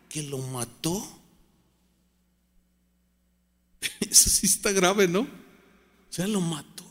[0.08, 1.06] que lo mató.
[4.00, 5.26] Eso sí está grave, ¿no?
[6.16, 6.82] Sea, lo mató.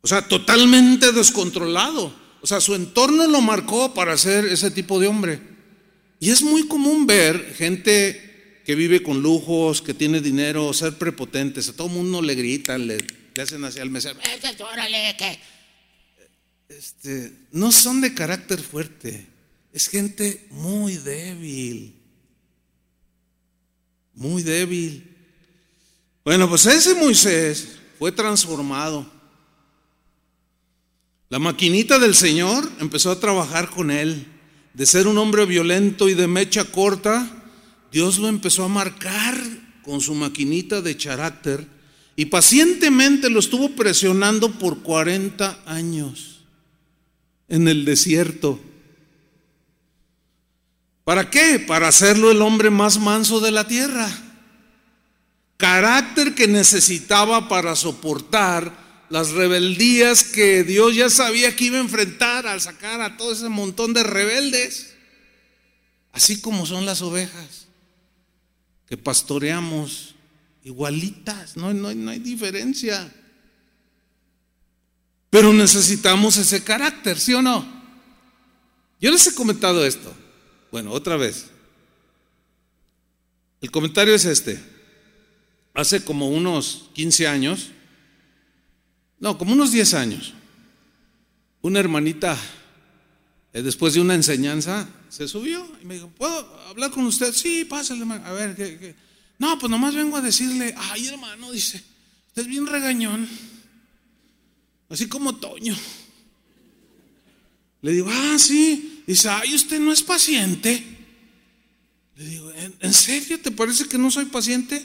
[0.00, 2.14] O sea, totalmente descontrolado.
[2.40, 5.40] O sea, su entorno lo marcó para ser ese tipo de hombre.
[6.20, 11.68] Y es muy común ver gente que vive con lujos, que tiene dinero, ser prepotentes.
[11.68, 12.98] A todo mundo le gritan, le,
[13.42, 14.20] hacen así al mesero,
[14.72, 15.40] órale, que
[16.68, 19.26] este, no son de carácter fuerte,
[19.72, 22.00] es gente muy débil,
[24.14, 25.10] muy débil.
[26.24, 29.06] Bueno, pues ese Moisés fue transformado.
[31.28, 34.26] La maquinita del Señor empezó a trabajar con él.
[34.72, 37.30] De ser un hombre violento y de mecha corta,
[37.92, 39.36] Dios lo empezó a marcar
[39.82, 41.66] con su maquinita de carácter
[42.16, 46.40] y pacientemente lo estuvo presionando por 40 años
[47.48, 48.58] en el desierto.
[51.04, 51.58] ¿Para qué?
[51.58, 54.10] Para hacerlo el hombre más manso de la tierra.
[55.56, 62.46] Carácter que necesitaba para soportar las rebeldías que Dios ya sabía que iba a enfrentar
[62.46, 64.94] al sacar a todo ese montón de rebeldes.
[66.12, 67.66] Así como son las ovejas
[68.86, 70.14] que pastoreamos
[70.64, 73.12] igualitas, no, no, no hay diferencia.
[75.30, 77.64] Pero necesitamos ese carácter, ¿sí o no?
[79.00, 80.14] Yo les he comentado esto.
[80.70, 81.46] Bueno, otra vez.
[83.60, 84.73] El comentario es este.
[85.74, 87.70] Hace como unos 15 años,
[89.18, 90.32] no, como unos 10 años,
[91.60, 92.38] una hermanita,
[93.52, 97.32] eh, después de una enseñanza, se subió y me dijo, ¿puedo hablar con usted?
[97.32, 98.94] Sí, pásale, a ver, ¿qué,
[99.38, 101.82] No, pues nomás vengo a decirle, ay hermano, dice,
[102.28, 103.28] usted es bien regañón,
[104.88, 105.76] así como Toño.
[107.84, 109.02] Le digo, ah, sí.
[109.06, 110.82] Dice, ay, usted no es paciente.
[112.16, 112.50] Le digo,
[112.80, 114.82] ¿en, serio te parece que no soy paciente?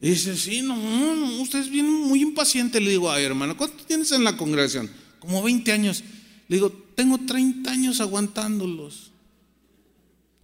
[0.00, 2.80] Dice, sí, no, no, usted es bien muy impaciente.
[2.80, 4.90] Le digo, ay, hermano, ¿cuánto tienes en la congregación?
[5.18, 6.04] Como 20 años.
[6.48, 9.10] Le digo, tengo 30 años aguantándolos.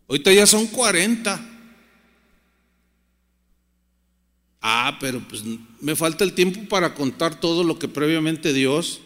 [0.08, 1.48] Ahorita ya son 40.
[4.60, 5.42] Ah, pero pues
[5.80, 9.00] me falta el tiempo para contar todo lo que previamente Dios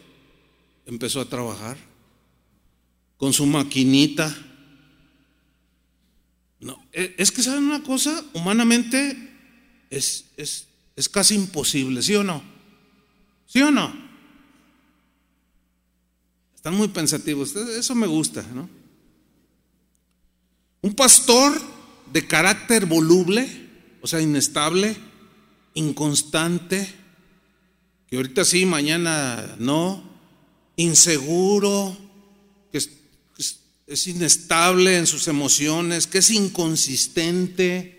[0.84, 1.78] empezó a trabajar
[3.16, 4.36] con su maquinita.
[6.61, 9.26] No, e, es que saben una cosa, humanamente
[9.91, 12.43] es, es, es casi imposible, ¿sí o no?
[13.47, 14.07] ¿Sí o no?
[16.55, 18.68] Están muy pensativos, eso me gusta, ¿no?
[20.82, 21.61] Un pastor
[22.12, 23.68] de carácter voluble,
[24.01, 24.97] o sea, inestable,
[25.74, 26.93] inconstante,
[28.09, 30.03] que ahorita sí, mañana no,
[30.76, 31.97] inseguro,
[32.70, 37.95] que es, inestable en sus emociones, que es inconsistente,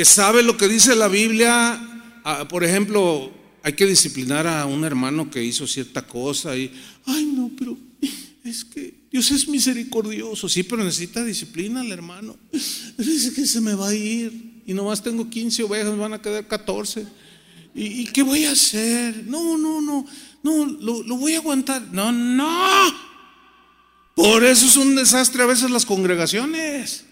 [0.00, 1.78] que sabe lo que dice la Biblia,
[2.24, 3.30] ah, por ejemplo,
[3.62, 6.72] hay que disciplinar a un hermano que hizo cierta cosa y,
[7.04, 7.76] ay no, pero
[8.42, 12.34] es que Dios es misericordioso, sí, pero necesita disciplina el hermano.
[12.96, 16.48] Dice que se me va a ir y nomás tengo 15 ovejas, van a quedar
[16.48, 17.06] 14.
[17.74, 19.26] ¿Y, qué voy a hacer?
[19.26, 20.06] No, no, no,
[20.42, 21.82] no, lo, voy a aguantar.
[21.92, 22.90] No, no.
[24.14, 27.04] Por eso es un desastre a veces las congregaciones.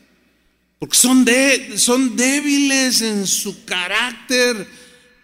[0.78, 1.26] Porque son,
[1.76, 4.68] son débiles en su carácter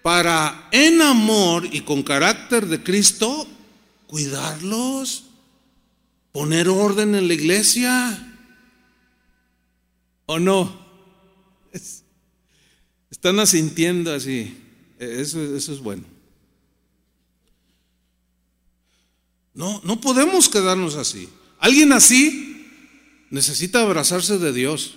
[0.03, 3.47] para en amor y con carácter de Cristo
[4.07, 5.25] cuidarlos
[6.33, 8.37] poner orden en la iglesia
[10.27, 10.85] o no.
[13.11, 14.61] Están asintiendo así.
[14.99, 16.03] Eso, eso es bueno.
[19.55, 21.29] No, no podemos quedarnos así.
[21.61, 22.67] Alguien así
[23.31, 24.97] necesita abrazarse de Dios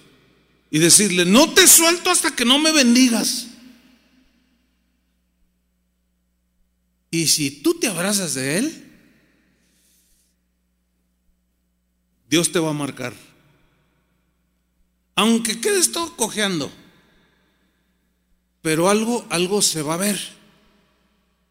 [0.69, 3.47] y decirle, no te suelto hasta que no me bendigas.
[7.09, 8.83] Y si tú te abrazas de Él,
[12.29, 13.13] Dios te va a marcar.
[15.15, 16.71] Aunque quedes todo cojeando,
[18.61, 20.19] pero algo, algo se va a ver,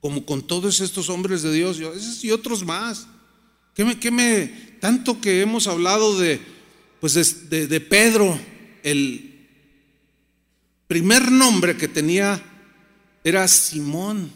[0.01, 1.81] como con todos estos hombres de Dios
[2.23, 3.09] y otros más.
[3.75, 4.47] ¿Qué me, qué me
[4.81, 6.41] tanto que hemos hablado de,
[7.01, 8.39] pues de, de Pedro,
[8.87, 9.49] el
[10.87, 12.41] primer nombre que tenía
[13.25, 14.31] era Simón.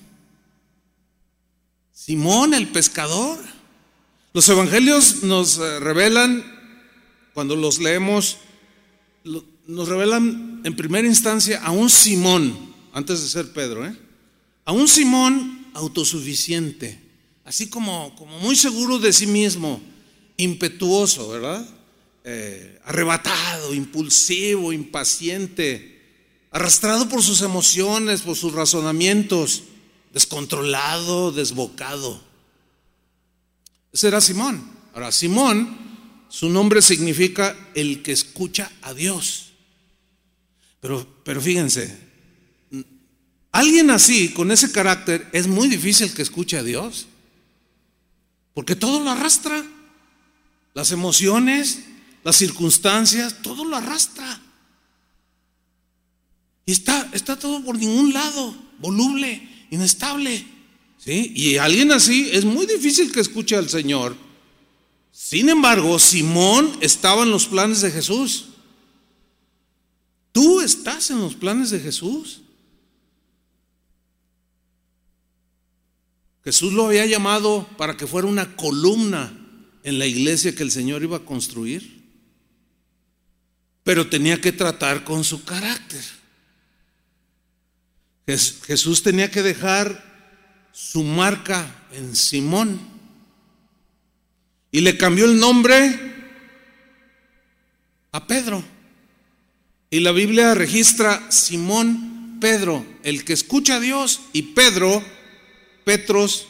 [1.93, 3.39] Simón el pescador.
[4.33, 6.45] Los evangelios nos eh, revelan,
[7.33, 8.39] cuando los leemos,
[9.69, 13.97] nos revelan en primera instancia a un Simón, antes de ser Pedro, ¿eh?
[14.65, 17.01] a un Simón autosuficiente,
[17.45, 19.81] así como, como muy seguro de sí mismo,
[20.37, 21.65] impetuoso, ¿verdad?
[22.23, 26.01] Eh, arrebatado, impulsivo, impaciente,
[26.51, 29.65] arrastrado por sus emociones, por sus razonamientos
[30.13, 32.23] descontrolado, desbocado.
[33.93, 34.71] Ese era Simón.
[34.95, 35.79] Ahora, Simón,
[36.29, 39.53] su nombre significa el que escucha a Dios.
[40.81, 41.97] Pero, pero fíjense,
[43.53, 47.07] alguien así, con ese carácter, es muy difícil que escuche a Dios.
[48.55, 49.65] Porque todo lo arrastra.
[50.73, 51.81] Las emociones,
[52.23, 54.41] las circunstancias, todo lo arrastra.
[56.67, 60.45] Y está, está todo por ningún lado, voluble inestable.
[60.99, 61.33] ¿sí?
[61.35, 64.17] Y alguien así es muy difícil que escuche al Señor.
[65.13, 68.47] Sin embargo, Simón estaba en los planes de Jesús.
[70.33, 72.43] Tú estás en los planes de Jesús.
[76.45, 79.37] Jesús lo había llamado para que fuera una columna
[79.83, 82.00] en la iglesia que el Señor iba a construir.
[83.91, 86.01] Pero tenía que tratar con su carácter.
[88.25, 92.79] Jesús tenía que dejar su marca en Simón
[94.71, 96.15] y le cambió el nombre
[98.13, 98.63] a Pedro.
[99.91, 105.03] Y la Biblia registra Simón Pedro, el que escucha a Dios, y Pedro,
[105.83, 106.47] Petros,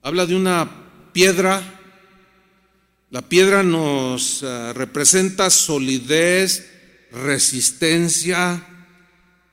[0.00, 0.70] habla de una
[1.12, 1.80] piedra.
[3.12, 6.66] La piedra nos eh, representa solidez,
[7.10, 8.66] resistencia,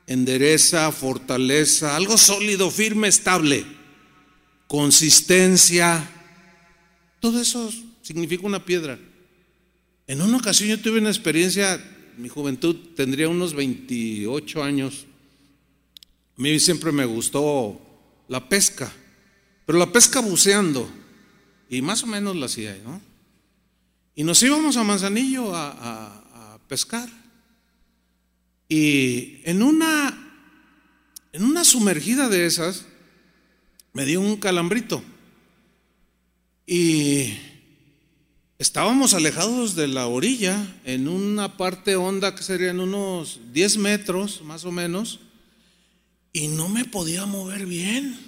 [0.08, 3.66] endereza, fortaleza, algo sólido, firme, estable,
[4.66, 6.10] consistencia.
[7.20, 7.70] Todo eso
[8.02, 8.98] significa una piedra.
[10.08, 11.84] En una ocasión yo tuve una experiencia,
[12.18, 15.06] mi juventud tendría unos 28 años.
[16.38, 17.78] A mí siempre me gustó
[18.30, 18.90] la pesca,
[19.66, 20.90] pero la pesca buceando,
[21.70, 23.09] y más o menos la hacía, ¿no?
[24.20, 27.08] Y nos íbamos a Manzanillo a, pescar.
[28.68, 30.52] Y en una,
[31.32, 32.84] en una sumergida de esas,
[33.94, 35.02] me dio un calambrito.
[36.68, 37.34] Y
[38.58, 44.66] estábamos alejados de la orilla, en una parte honda que serían unos 10 metros más
[44.66, 45.22] o menos,
[46.34, 48.20] y no me podía mover bien.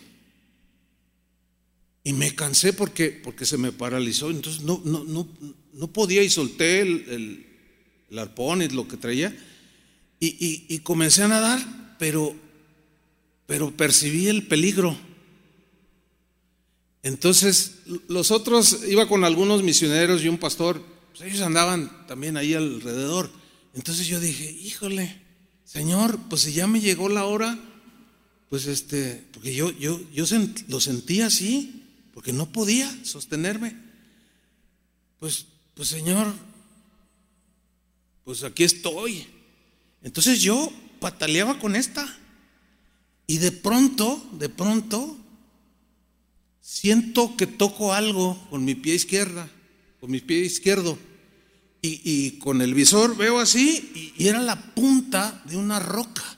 [2.06, 5.28] Y me cansé porque, porque se me paralizó, entonces no, no, no,
[5.74, 7.45] no podía y solté el,
[8.09, 9.34] el, arpón y lo que traía
[10.24, 12.36] y, comencé a nadar, pero,
[13.47, 14.95] pero percibí el peligro.
[17.01, 22.53] Entonces, los otros, iba con algunos misioneros y un pastor, pues ellos andaban también ahí
[22.53, 23.32] alrededor.
[23.74, 25.19] Entonces yo dije, híjole,
[25.65, 27.57] Señor, pues si ya me llegó la hora,
[28.49, 30.26] pues este, porque yo, yo, yo
[30.67, 33.76] lo sentía así, porque no podía sostenerme.
[35.19, 35.45] Pues,
[35.76, 36.34] pues Señor,
[38.24, 39.28] pues aquí estoy.
[40.03, 42.17] Entonces yo pataleaba con esta.
[43.28, 45.17] Y de pronto, de pronto,
[46.59, 49.49] siento que toco algo con mi pie izquierda,
[49.99, 50.97] con mi pie izquierdo.
[51.84, 56.38] Y, con el visor veo así y, era la punta de una roca.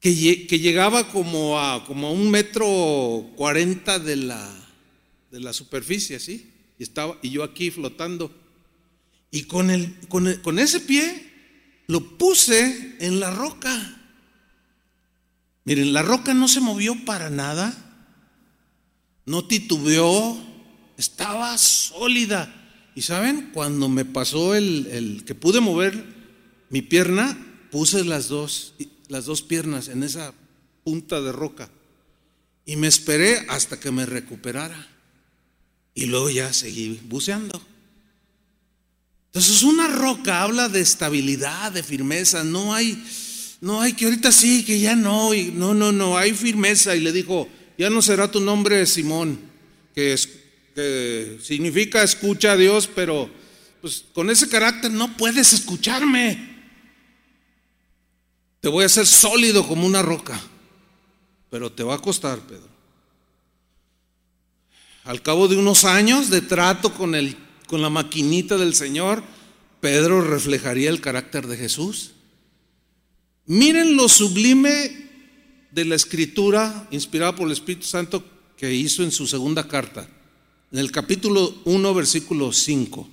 [0.00, 4.68] Que, llegaba como a, como a un metro cuarenta de la,
[5.30, 6.57] de la superficie, así.
[6.78, 8.34] Y, estaba, y yo aquí flotando.
[9.30, 13.96] Y con, el, con, ese pie lo puse en la roca.
[15.64, 17.74] Miren, la roca no se movió para nada,
[19.26, 20.38] no titubeó,
[20.96, 22.54] estaba sólida.
[22.94, 26.04] Y saben, cuando me pasó el, el, que pude mover
[26.70, 27.36] mi pierna,
[27.70, 28.74] puse las dos,
[29.08, 30.32] las dos piernas en esa
[30.84, 31.68] punta de roca
[32.68, 34.86] y me esperé hasta que me recuperara.
[35.98, 37.60] Y luego ya seguí buceando.
[39.26, 42.44] Entonces una roca habla de estabilidad, de firmeza.
[42.44, 43.04] No hay,
[43.60, 45.34] no hay que ahorita sí, que ya no.
[45.34, 46.94] Y no, no, no, hay firmeza.
[46.94, 49.40] Y le dijo, ya no será tu nombre Simón,
[49.92, 50.28] que, es,
[50.76, 53.28] que significa escucha a Dios, pero
[53.80, 56.60] pues con ese carácter no puedes escucharme.
[58.60, 60.40] Te voy a hacer sólido como una roca,
[61.50, 62.77] pero te va a costar, Pedro.
[65.08, 67.34] Al cabo de unos años de trato con, el,
[67.66, 69.24] con la maquinita del Señor,
[69.80, 72.10] Pedro reflejaría el carácter de Jesús.
[73.46, 75.08] Miren lo sublime
[75.70, 78.22] de la escritura inspirada por el Espíritu Santo
[78.54, 80.06] que hizo en su segunda carta,
[80.70, 83.08] en el capítulo 1, versículo 5,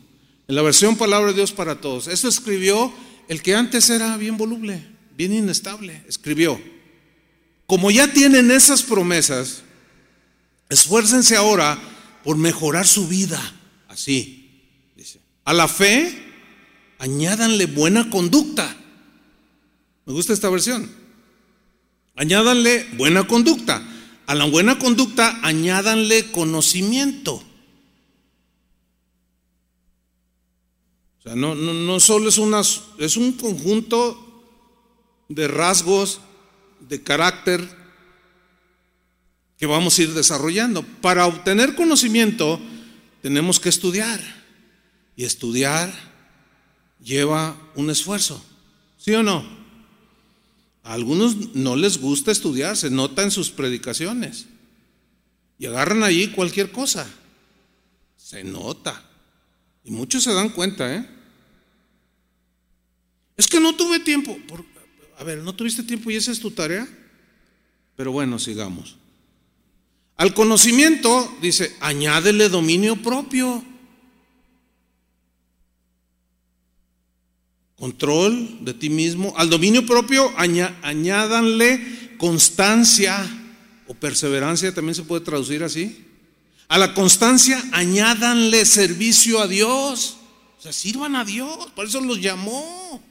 [0.50, 2.10] en la versión Palabra de Dios para Todos.
[2.10, 2.94] Esto escribió
[3.30, 4.86] el que antes era bien voluble,
[5.16, 6.04] bien inestable.
[6.10, 6.60] Escribió,
[7.66, 9.64] como ya tienen esas promesas,
[10.70, 11.78] Esfuércense ahora
[12.24, 13.40] por mejorar su vida.
[13.88, 14.62] Así,
[14.96, 15.22] dice.
[15.44, 16.34] A la fe,
[16.98, 18.76] añádanle buena conducta.
[20.06, 20.90] Me gusta esta versión.
[22.16, 23.82] Añádanle buena conducta.
[24.26, 27.44] A la buena conducta, añádanle conocimiento.
[31.20, 32.62] O sea, no, no, no solo es, una,
[32.98, 34.26] es un conjunto
[35.30, 36.22] de rasgos,
[36.80, 37.85] de carácter
[39.58, 40.84] que vamos a ir desarrollando.
[40.84, 42.60] Para obtener conocimiento
[43.22, 44.20] tenemos que estudiar
[45.16, 45.92] y estudiar
[47.02, 48.44] lleva un esfuerzo,
[48.98, 49.46] ¿sí o no?
[50.84, 54.48] A algunos no les gusta estudiar, se nota en sus predicaciones
[55.58, 57.08] y agarran allí cualquier cosa,
[58.18, 59.04] se nota
[59.84, 61.10] y muchos se dan cuenta, ¿eh?
[63.38, 64.38] Es que no tuve tiempo.
[65.18, 66.88] a ver, ¿no tuviste tiempo y esa es tu tarea?
[67.96, 68.98] Pero bueno, sigamos.
[70.18, 73.64] Al conocimiento, dice, añádele dominio propio.
[77.76, 79.34] Control de ti mismo.
[79.36, 83.26] Al dominio propio añádanle constancia
[83.88, 86.06] o perseverancia, también se puede traducir así.
[86.70, 90.18] A la constancia añádanle servicio a Dios.
[90.58, 93.04] O sea, sirvan a Dios, por eso los llamó.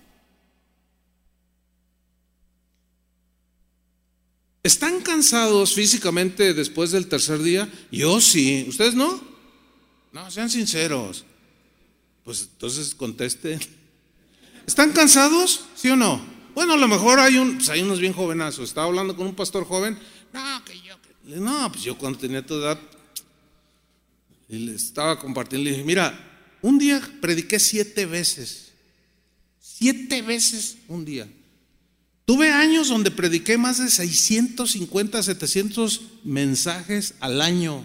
[4.64, 7.70] ¿Están cansados físicamente después del tercer día?
[7.92, 8.64] Yo sí.
[8.66, 9.22] ¿Ustedes no?
[10.10, 11.26] No, sean sinceros.
[12.24, 13.60] Pues entonces contesten.
[14.66, 15.66] ¿Están cansados?
[15.76, 16.18] ¿Sí o no?
[16.54, 18.70] Bueno, a lo mejor hay, un, pues hay unos bien jovenazos.
[18.70, 19.98] Estaba hablando con un pastor joven.
[20.32, 20.96] No, que yo.
[21.24, 22.80] no, pues yo cuando tenía tu edad.
[24.48, 25.62] Y le estaba compartiendo.
[25.62, 26.18] Le dije, mira,
[26.62, 28.72] un día prediqué siete veces.
[29.60, 31.28] Siete veces un día.
[32.24, 37.84] Tuve años donde prediqué más de 650, 700 mensajes al año.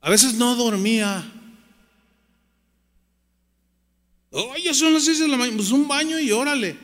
[0.00, 1.32] A veces no dormía.
[4.30, 6.76] Oye, son las 6 de la mañana, pues un baño y órale.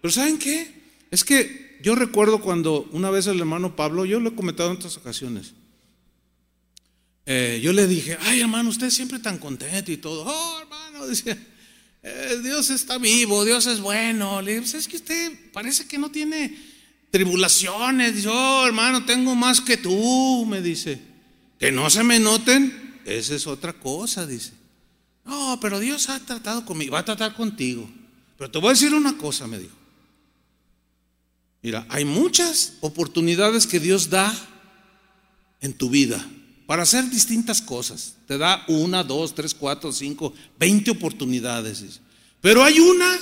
[0.00, 0.82] Pero ¿saben qué?
[1.10, 4.76] Es que yo recuerdo cuando una vez el hermano Pablo, yo lo he comentado en
[4.76, 5.52] otras ocasiones,
[7.26, 10.24] eh, yo le dije, ay hermano, usted siempre tan contento y todo.
[10.26, 11.36] Oh, hermano, decía,
[12.02, 14.42] eh, Dios está vivo, Dios es bueno.
[14.42, 16.56] Le pues es que usted parece que no tiene
[17.10, 18.16] tribulaciones.
[18.16, 21.00] Dice, oh hermano, tengo más que tú, me dice.
[21.58, 24.52] Que no se me noten, esa es otra cosa, dice.
[25.24, 27.88] No, pero Dios ha tratado conmigo, va a tratar contigo.
[28.36, 29.76] Pero te voy a decir una cosa, me dijo.
[31.62, 34.34] Mira, hay muchas oportunidades que Dios da
[35.60, 36.26] en tu vida
[36.72, 38.14] para hacer distintas cosas.
[38.26, 42.00] Te da una, dos, tres, cuatro, cinco, veinte oportunidades.
[42.40, 43.18] Pero hay una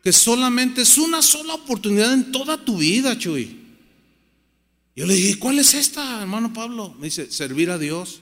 [0.00, 3.58] que solamente es una sola oportunidad en toda tu vida, Chuy.
[4.94, 6.94] Yo le dije, ¿cuál es esta, hermano Pablo?
[7.00, 8.20] Me dice, servir a Dios.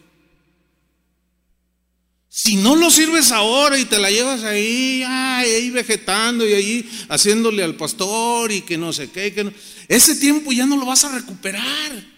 [2.31, 7.63] Si no lo sirves ahora y te la llevas ahí, ahí vegetando y ahí haciéndole
[7.63, 9.53] al pastor y que no sé qué, que
[9.87, 12.18] ese tiempo ya no lo vas a recuperar.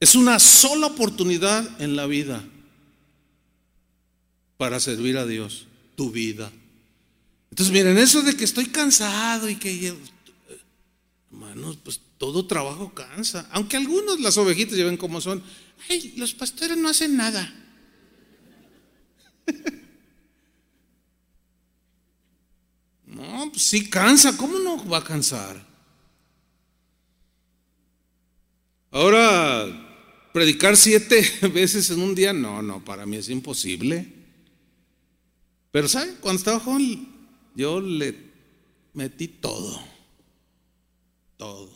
[0.00, 2.44] Es una sola oportunidad en la vida
[4.56, 6.52] para servir a Dios, tu vida.
[7.50, 9.96] Entonces, miren, eso de que estoy cansado y que,
[11.30, 13.48] hermanos, pues todo trabajo cansa.
[13.50, 15.42] Aunque algunos, las ovejitas, ya ven cómo son.
[15.88, 17.52] Ay, los pastores no hacen nada.
[23.06, 24.36] no, pues sí cansa.
[24.36, 25.66] ¿Cómo no va a cansar?
[28.90, 29.87] Ahora,
[30.38, 34.06] predicar siete veces en un día, no, no, para mí es imposible.
[35.72, 36.14] Pero ¿saben?
[36.20, 37.08] Cuando estaba joven,
[37.56, 38.14] yo le
[38.94, 39.82] metí todo.
[41.36, 41.72] Todo.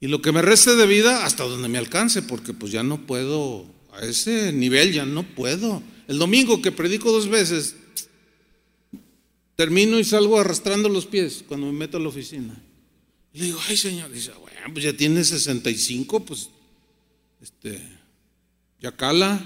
[0.00, 3.06] Y lo que me reste de vida, hasta donde me alcance, porque pues ya no
[3.06, 5.84] puedo, a ese nivel ya no puedo.
[6.08, 7.76] El domingo que predico dos veces,
[9.54, 12.60] termino y salgo arrastrando los pies cuando me meto a la oficina.
[13.32, 16.50] Le digo, ay Señor, dice, bueno, pues ya tiene 65, pues,
[17.40, 17.82] este,
[18.80, 19.38] ya cala,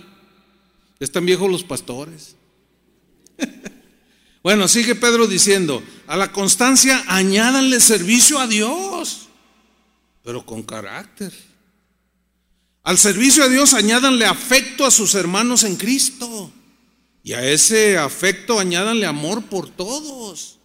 [0.99, 2.37] ya están viejos los pastores.
[4.43, 9.29] bueno, sigue Pedro diciendo, a la constancia añádanle servicio a Dios,
[10.23, 11.33] pero con carácter.
[12.83, 16.53] Al servicio a Dios añádanle afecto a sus hermanos en Cristo.
[17.23, 20.59] Y a ese afecto añádanle amor por todos.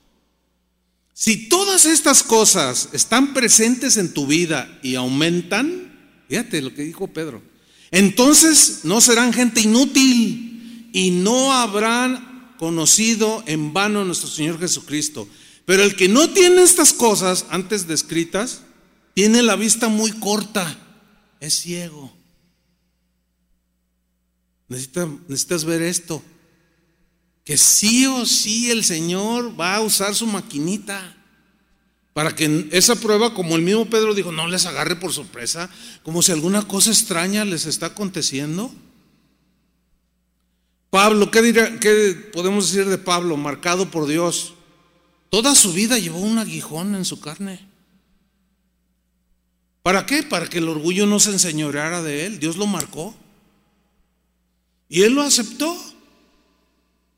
[1.13, 5.84] Si todas estas cosas están presentes en tu vida y aumentan,
[6.27, 7.41] fíjate lo que dijo Pedro,
[7.91, 15.27] entonces no serán gente inútil y no habrán conocido en vano a nuestro Señor Jesucristo.
[15.65, 18.61] Pero el que no tiene estas cosas antes descritas,
[19.13, 20.77] tiene la vista muy corta,
[21.39, 22.13] es ciego.
[24.67, 26.23] Necesitas, ver esto
[27.43, 31.14] que sí o sí el Señor va a usar su maquinita
[32.15, 35.69] para que esa prueba, como el mismo Pedro dijo, no les agarre por sorpresa,
[36.01, 38.73] como si alguna cosa extraña les está aconteciendo.
[40.89, 43.35] Pablo, ¿qué, dirá, qué podemos decir de Pablo?
[43.35, 44.53] Marcado por Dios.
[45.29, 47.67] Toda su vida llevó un aguijón en su carne.
[49.83, 50.23] ¿Para qué?
[50.23, 52.39] Para que el orgullo no se enseñoreara de él.
[52.39, 53.13] Dios lo marcó.
[54.87, 55.77] Y él lo aceptó.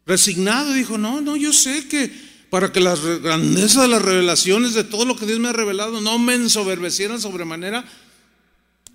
[0.08, 4.84] Resignado dijo, no, no, yo sé que para que la grandeza de las revelaciones de
[4.84, 7.86] todo lo que Dios me ha revelado no me ensoberbecieran sobremanera,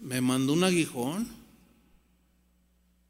[0.01, 1.43] me mandó un aguijón.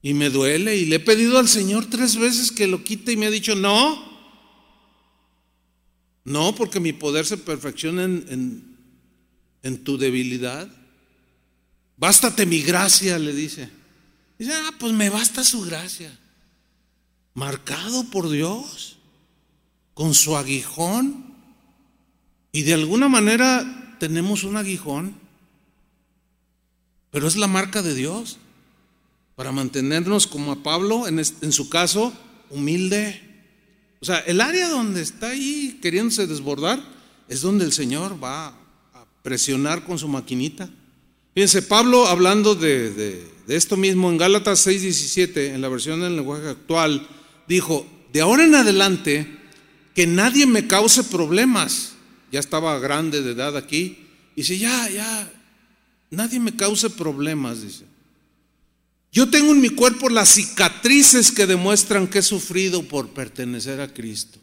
[0.05, 3.17] Y me duele y le he pedido al Señor tres veces que lo quite y
[3.17, 4.11] me ha dicho, no.
[6.25, 8.77] No, porque mi poder se perfecciona en, en,
[9.63, 10.69] en tu debilidad.
[11.97, 13.69] Bástate mi gracia, le dice.
[14.39, 16.19] Dice, ah, pues me basta su gracia
[17.35, 18.99] marcado por Dios,
[19.95, 21.25] con su aguijón.
[22.53, 25.17] Y de alguna manera tenemos un aguijón,
[27.11, 28.39] pero es la marca de Dios
[29.37, 32.13] para mantenernos como a Pablo, en, en su caso,
[32.51, 33.21] humilde.
[34.01, 36.83] O sea, el área donde está ahí queriéndose desbordar
[37.29, 40.69] es donde el Señor va a presionar con su maquinita.
[41.35, 47.07] Fíjense, Pablo hablando de esto mismo en Gálatas 6:17, en la versión del lenguaje actual,
[47.49, 49.39] dijo, de ahora en adelante,
[49.95, 51.93] que nadie me cause problemas.
[52.31, 54.07] Ya estaba grande de edad aquí.
[54.35, 55.31] Dice, ya, ya,
[56.11, 57.85] nadie me cause problemas, dice.
[59.13, 63.93] Yo tengo en mi cuerpo las cicatrices que demuestran que he sufrido por pertenecer a
[63.93, 64.39] Cristo.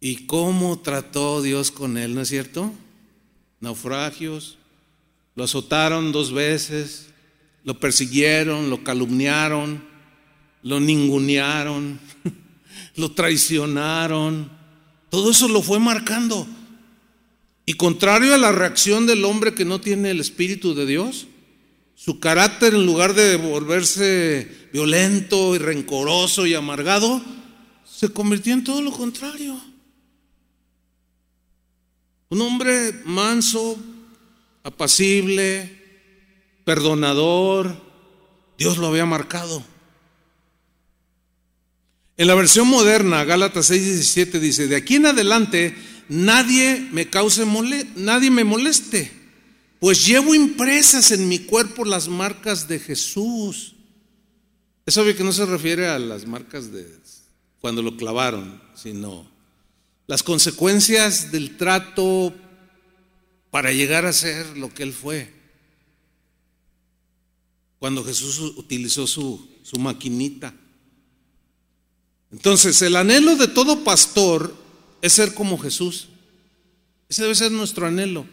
[0.00, 2.72] ¿Y cómo trató Dios con él, no es cierto?
[3.60, 4.58] Naufragios,
[5.36, 7.06] lo azotaron dos veces,
[7.62, 9.84] lo persiguieron, lo calumniaron,
[10.62, 12.00] lo ningunearon,
[12.96, 14.50] lo traicionaron.
[15.10, 16.46] Todo eso lo fue marcando.
[17.66, 21.26] Y contrario a la reacción del hombre que no tiene el Espíritu de Dios,
[21.94, 27.22] su carácter en lugar de volverse violento y rencoroso y amargado,
[27.84, 29.60] se convirtió en todo lo contrario.
[32.30, 33.76] Un hombre manso,
[34.62, 35.78] apacible,
[36.64, 37.76] perdonador,
[38.56, 39.64] Dios lo había marcado.
[42.20, 45.74] En la versión moderna, Gálatas 6:17 dice, de aquí en adelante
[46.10, 47.46] nadie me cause
[47.96, 49.10] nadie me moleste,
[49.78, 53.74] pues llevo impresas en mi cuerpo las marcas de Jesús.
[54.84, 56.86] Es obvio que no se refiere a las marcas de
[57.58, 59.26] cuando lo clavaron, sino
[60.06, 62.34] las consecuencias del trato
[63.50, 65.32] para llegar a ser lo que él fue.
[67.78, 70.52] Cuando Jesús utilizó su, su maquinita.
[72.32, 74.54] Entonces, el anhelo de todo pastor
[75.02, 76.08] es ser como Jesús.
[77.08, 78.26] Ese debe ser nuestro anhelo.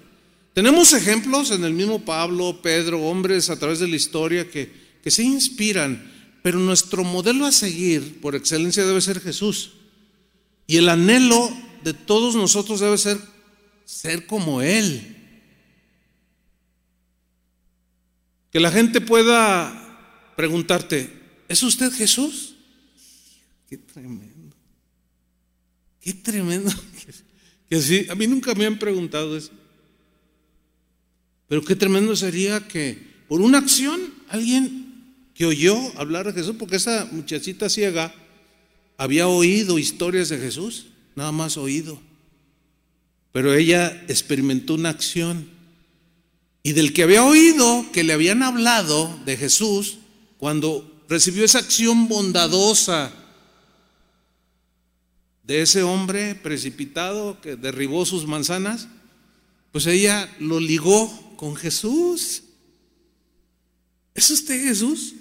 [0.54, 4.72] Tenemos ejemplos en el mismo Pablo, Pedro, hombres a través de la historia que,
[5.04, 6.12] que se inspiran,
[6.44, 9.72] pero nuestro modelo a seguir por excelencia debe ser Jesús.
[10.68, 11.50] Y el anhelo
[11.84, 13.20] de todos nosotros debe ser
[13.88, 15.16] ser como Él.
[18.52, 21.12] Que la gente pueda preguntarte,
[21.48, 22.47] ¿es usted Jesús?
[23.68, 24.56] Qué tremendo.
[26.00, 26.72] Qué tremendo.
[27.70, 29.52] Que, a mí nunca me han preguntado eso.
[31.50, 32.98] Pero qué tremendo sería que
[33.28, 34.00] por una acción
[34.30, 38.16] alguien que oyó hablar de Jesús, porque esa muchachita ciega
[38.98, 42.02] había oído historias de Jesús, nada más oído.
[43.34, 45.50] pero ella experimentó una acción.
[46.64, 49.98] Y del que había oído que le habían hablado de Jesús,
[50.38, 53.27] cuando recibió esa acción bondadosa
[55.48, 58.90] de ese hombre precipitado que derribó sus manzanas,
[59.72, 62.44] pues ella lo ligó con Jesús.
[64.14, 65.14] ¿Es usted Jesús?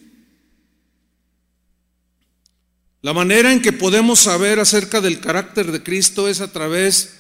[3.03, 7.14] La manera en que podemos saber acerca del carácter de Cristo es a través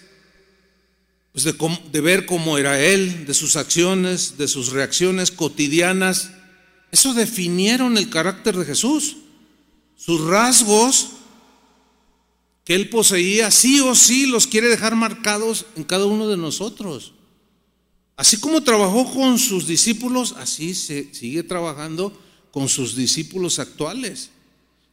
[1.30, 1.54] pues, de,
[1.92, 6.32] de, ver cómo era Él, de sus acciones, de sus reacciones cotidianas.
[6.90, 9.18] Eso definieron el carácter de Jesús.
[9.94, 11.15] Sus rasgos
[12.66, 17.12] que Él poseía, sí o sí los quiere dejar marcados en cada uno de nosotros.
[18.16, 24.30] Así como trabajó con sus discípulos, así se sigue trabajando con sus discípulos actuales.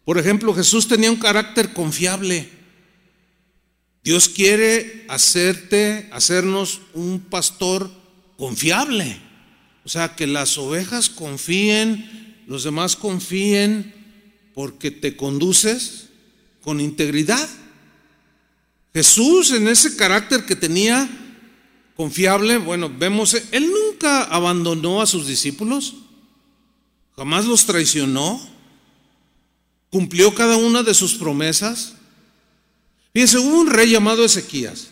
[0.06, 2.48] Por ejemplo, Jesús tenía un carácter confiable.
[4.04, 7.90] Dios quiere hacerte, hacernos un pastor
[8.38, 9.20] confiable.
[9.84, 13.96] O sea, que las ovejas confíen, los demás confíen,
[14.54, 16.10] porque te conduces
[16.62, 17.50] con integridad.
[18.94, 21.10] Jesús en ese carácter que tenía
[21.96, 25.96] confiable, bueno, vemos, él nunca abandonó a sus discípulos,
[27.16, 28.54] jamás los traicionó
[29.94, 31.94] cumplió cada una de sus promesas.
[33.14, 34.88] Fíjense, hubo un rey llamado Ezequías.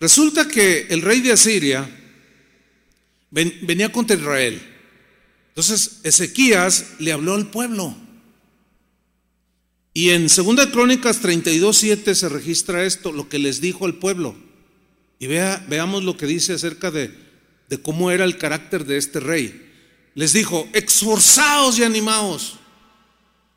[0.00, 1.86] Resulta que el rey de Asiria
[3.30, 4.62] venía contra Israel.
[5.48, 7.94] Entonces Ezequías le habló al pueblo.
[9.98, 14.36] Y en 2 Crónicas 32.7 se registra esto, lo que les dijo al pueblo.
[15.18, 17.12] Y vea, veamos lo que dice acerca de,
[17.82, 19.60] cómo era el carácter de este rey.
[20.14, 22.60] Les dijo, esforzaos y animaos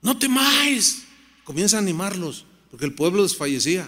[0.01, 1.03] no temáis.
[1.43, 3.87] Comienza a animarlos, porque el pueblo desfallecía.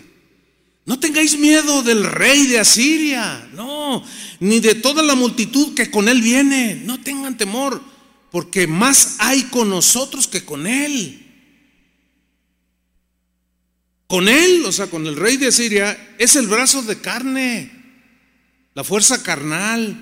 [0.85, 4.03] No tengáis miedo del rey de Asiria, no,
[4.39, 6.75] ni de toda la multitud que con él viene.
[6.85, 7.81] No tengan temor,
[8.29, 11.22] porque más hay con nosotros que con él.
[14.14, 17.72] Con él, o sea, con el rey de Asiria, es el brazo de carne,
[18.76, 19.97] la fuerza carnal.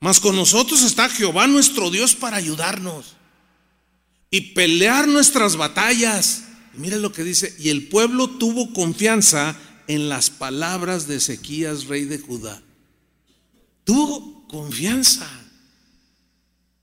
[0.00, 3.14] Mas con nosotros está Jehová nuestro Dios para ayudarnos
[4.32, 6.42] y pelear nuestras batallas.
[6.74, 12.04] mire lo que dice, y el pueblo tuvo confianza en las palabras de Ezequías, rey
[12.04, 12.60] de Judá.
[13.84, 15.30] Tuvo confianza.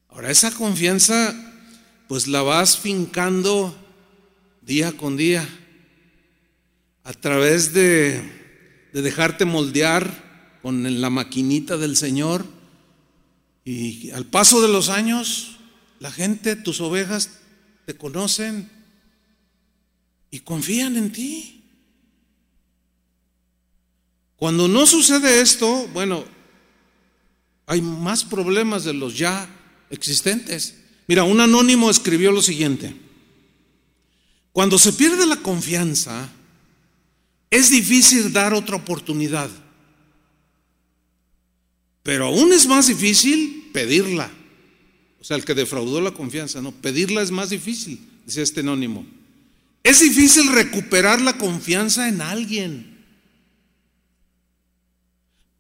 [0.07, 1.36] Ahora esa confianza
[2.07, 3.86] pues la vas fincando
[4.68, 5.47] día con día
[7.05, 8.22] a través de,
[8.91, 12.45] de dejarte moldear con la maquinita del Señor
[13.63, 15.57] y al paso de los años
[15.99, 17.39] la gente, tus ovejas,
[17.86, 18.70] te conocen
[20.32, 21.63] y confían en ti.
[24.36, 26.26] Cuando no sucede esto, bueno,
[27.68, 29.49] hay más problemas de los ya
[29.89, 30.76] existentes.
[31.07, 33.06] Mira, un anónimo escribió lo siguiente.
[34.57, 36.27] Cuando se pierde la confianza,
[37.51, 39.51] es difícil dar otra oportunidad.
[42.01, 44.31] Pero aún es más difícil pedirla.
[45.21, 49.05] O sea, el que defraudó la confianza, no, pedirla es más difícil, decía este anónimo.
[49.83, 53.05] Es difícil recuperar la confianza en alguien.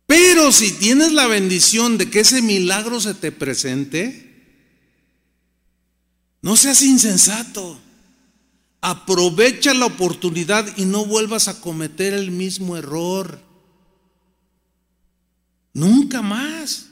[0.07, 4.47] Pero si tienes la bendición de que ese milagro se te presente,
[6.41, 7.81] no seas insensato.
[8.81, 13.39] Aprovecha la oportunidad y no vuelvas a cometer el mismo error.
[15.73, 16.89] Nunca más.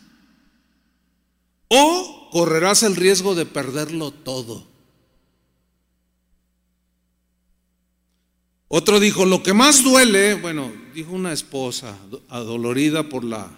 [1.68, 4.66] O correrás el riesgo de perderlo todo.
[8.68, 11.98] Otro dijo, lo que más duele, bueno, dijo una esposa
[12.30, 13.50] adolorida por la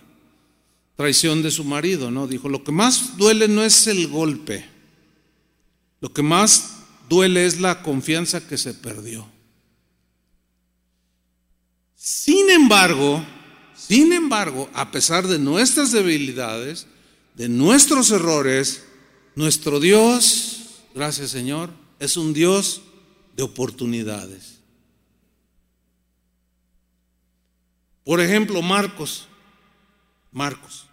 [0.96, 2.28] traición de su marido, ¿no?
[2.28, 4.66] Dijo, lo que más duele no es el golpe,
[6.02, 6.77] lo que más
[7.08, 9.28] duele es la confianza que se perdió.
[11.96, 13.24] Sin embargo,
[13.76, 16.88] sin embargo, a pesar de nuestras debilidades,
[17.36, 18.84] de nuestros errores,
[19.36, 22.82] nuestro Dios, gracias Señor, es un Dios
[23.36, 24.58] de oportunidades.
[28.04, 29.28] Por ejemplo, Marcos,
[30.32, 30.88] Marcos,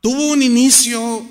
[0.00, 1.26] tuvo un inicio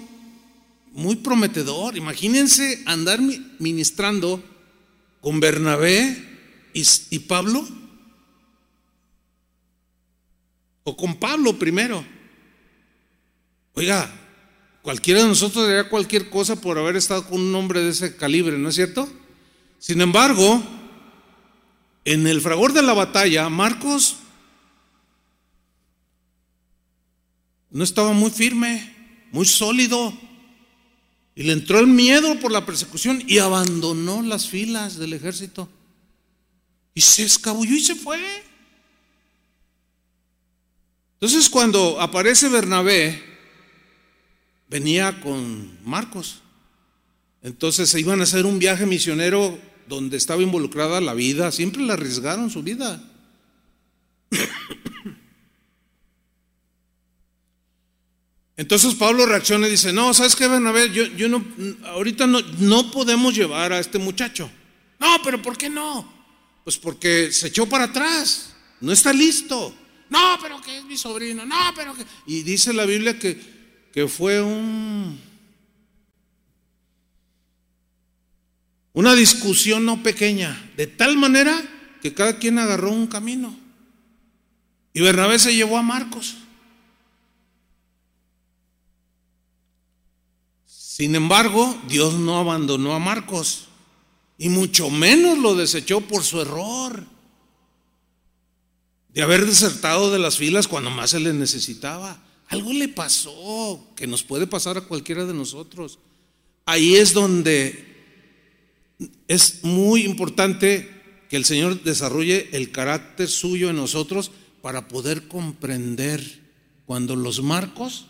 [0.92, 1.98] muy prometedor.
[1.98, 3.20] Imagínense andar
[3.60, 4.44] ministrando
[5.20, 6.30] con Bernabé
[6.74, 7.68] y, Pablo,
[10.84, 12.06] o con Pablo primero.
[13.74, 14.22] Oiga,
[14.82, 18.58] Cualquiera de nosotros haría cualquier cosa por haber estado con un hombre de ese calibre,
[18.58, 19.08] ¿no es cierto?
[19.78, 20.64] Sin embargo,
[22.04, 24.18] en el fragor de la batalla, Marcos
[27.70, 30.18] no estaba muy firme, muy sólido.
[31.42, 35.68] Y le entró el miedo por la persecución y abandonó las filas del ejército.
[36.94, 38.20] Y se escabulló y se fue.
[41.14, 43.24] Entonces cuando aparece Bernabé,
[44.70, 46.44] venía con Marcos.
[47.42, 51.94] Entonces se iban a hacer un viaje misionero donde estaba involucrada la vida, siempre le
[51.94, 53.04] arriesgaron su vida.
[58.62, 60.92] Entonces Pablo reacciona y dice, no, ¿sabes qué, Bernabé?
[60.92, 61.44] Yo, yo no,
[61.86, 64.52] ahorita no, no podemos llevar a este muchacho.
[65.00, 66.08] No, pero ¿por qué no?
[66.64, 69.74] Pues porque se echó para atrás, no está listo.
[70.12, 72.06] No, pero que es mi sobrino, no, pero que...
[72.28, 73.36] Y dice la Biblia que,
[73.92, 75.20] que fue un
[78.94, 81.60] Una discusión no pequeña, de tal manera
[82.00, 83.58] que cada quien agarró un camino.
[84.94, 86.41] Y Bernabé se llevó a Marcos.
[91.02, 93.64] Sin embargo, Dios no abandonó a Marcos
[94.38, 97.04] y mucho menos lo desechó por su error
[99.12, 102.22] de haber desertado de las filas cuando más se le necesitaba.
[102.50, 105.98] Algo le pasó que nos puede pasar a cualquiera de nosotros.
[106.68, 107.84] Ahí es donde
[109.28, 110.88] es muy importante
[111.30, 114.30] que el Señor desarrolle el carácter suyo en nosotros
[114.62, 116.42] para poder comprender
[116.86, 118.06] cuando los marcos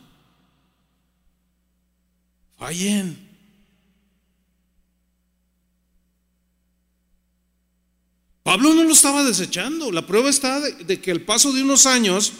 [8.43, 9.91] Pablo no lo estaba desechando.
[9.91, 12.33] La prueba está de, de, que al paso de unos años,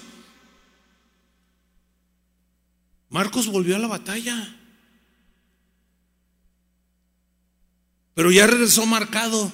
[3.10, 4.58] Marcos volvió a la batalla.
[8.14, 9.52] Pero ya regresó marcado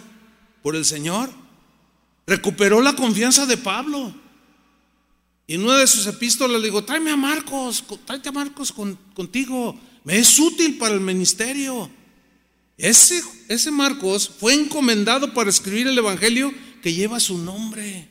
[0.62, 1.30] por el Señor.
[2.26, 4.14] Recuperó la confianza de Pablo.
[5.48, 8.74] Y en una de sus epístolas le digo, tráeme a Marcos, tráete a Marcos
[9.14, 9.80] contigo.
[10.08, 11.90] Es útil para el ministerio.
[12.78, 18.08] Ese, Marcos fue encomendado para escribir el Evangelio que lleva su nombre.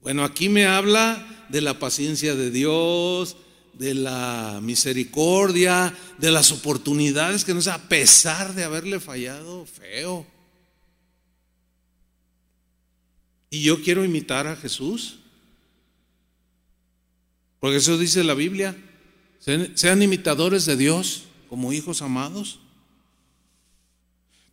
[0.00, 3.36] Bueno, aquí me habla de la paciencia de Dios,
[3.74, 10.26] de la misericordia, de las oportunidades que nos a pesar de haberle fallado feo.
[13.50, 15.21] Y yo quiero imitar a Jesús.
[17.62, 18.76] Porque eso dice la Biblia.
[19.38, 22.58] Sean imitadores de Dios como hijos amados.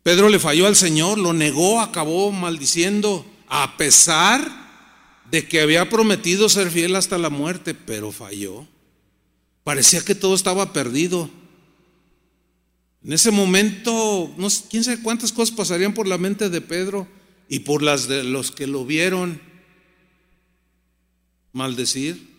[0.04, 4.48] Pedro le falló al Señor, lo negó, acabó maldiciendo, a pesar
[5.28, 8.68] de que había prometido ser fiel hasta la muerte, pero falló.
[9.64, 11.28] Parecía que todo estaba perdido.
[13.02, 17.08] En ese momento, no sé, quién sabe cuántas cosas pasarían por la mente de Pedro
[17.48, 19.42] y por las de los que lo vieron
[21.52, 22.30] maldecir.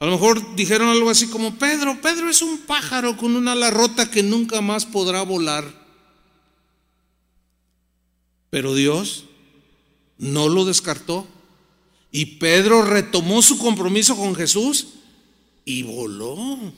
[0.00, 3.70] A lo mejor dijeron algo así como, Pedro, Pedro es un pájaro con una ala
[3.70, 5.64] rota que nunca más podrá volar.
[8.48, 9.26] Pero Dios
[10.16, 11.28] no lo descartó.
[12.10, 14.88] Y Pedro retomó su compromiso con Jesús
[15.66, 16.72] y voló.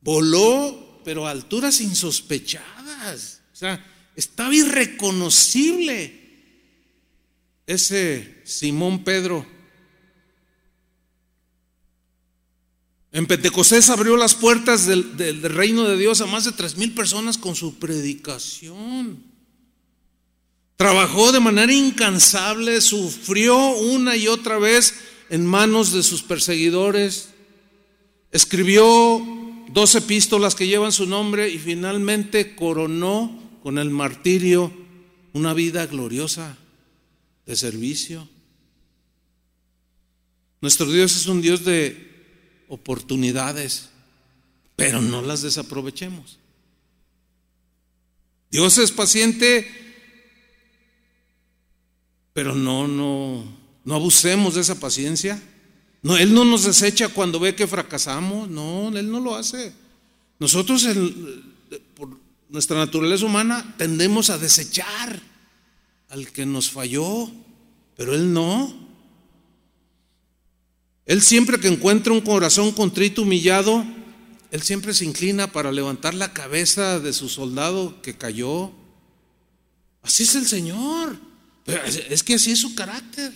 [0.00, 3.42] Voló, pero a alturas insospechadas.
[3.52, 3.84] O sea,
[4.14, 6.20] estaba irreconocible
[7.66, 9.51] ese Simón Pedro.
[13.12, 16.94] En Pentecostés abrió las puertas del, del, reino de Dios a más de tres mil
[16.94, 19.22] personas con su predicación.
[20.76, 24.94] Trabajó de manera incansable, sufrió una y otra vez
[25.28, 27.28] en manos de sus perseguidores,
[28.30, 29.22] escribió
[29.68, 34.72] dos epístolas que llevan su nombre y finalmente coronó con el martirio
[35.34, 36.56] una vida gloriosa
[37.44, 38.26] de servicio.
[40.62, 42.11] Nuestro Dios es un Dios de
[42.72, 43.90] oportunidades,
[44.76, 46.38] pero no las desaprovechemos.
[48.50, 49.70] Dios es paciente,
[52.32, 53.44] pero no, no,
[53.84, 55.40] no abusemos de esa paciencia.
[56.00, 58.48] No, Él no nos desecha cuando ve que fracasamos.
[58.48, 59.74] No, Él no lo hace.
[60.38, 60.88] Nosotros,
[61.94, 62.08] por
[62.48, 65.20] nuestra naturaleza humana, tendemos a desechar
[66.08, 67.30] al que nos falló,
[67.98, 68.81] pero Él no.
[71.06, 73.84] Él siempre que encuentra un corazón contrito, humillado,
[74.50, 78.70] Él siempre se inclina para levantar la cabeza de su soldado que cayó.
[80.02, 81.16] Así es el Señor.
[82.08, 83.32] es que así es su carácter.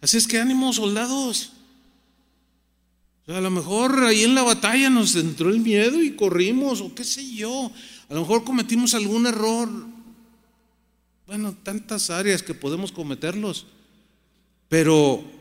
[0.00, 1.52] Así es que ánimo, soldados.
[3.26, 7.04] a lo mejor ahí en la batalla nos entró el miedo y corrimos, o qué
[7.04, 7.72] sé yo.
[8.08, 9.68] A lo mejor cometimos algún error.
[11.26, 13.66] Bueno, tantas áreas que podemos cometerlos.
[14.68, 15.37] Pero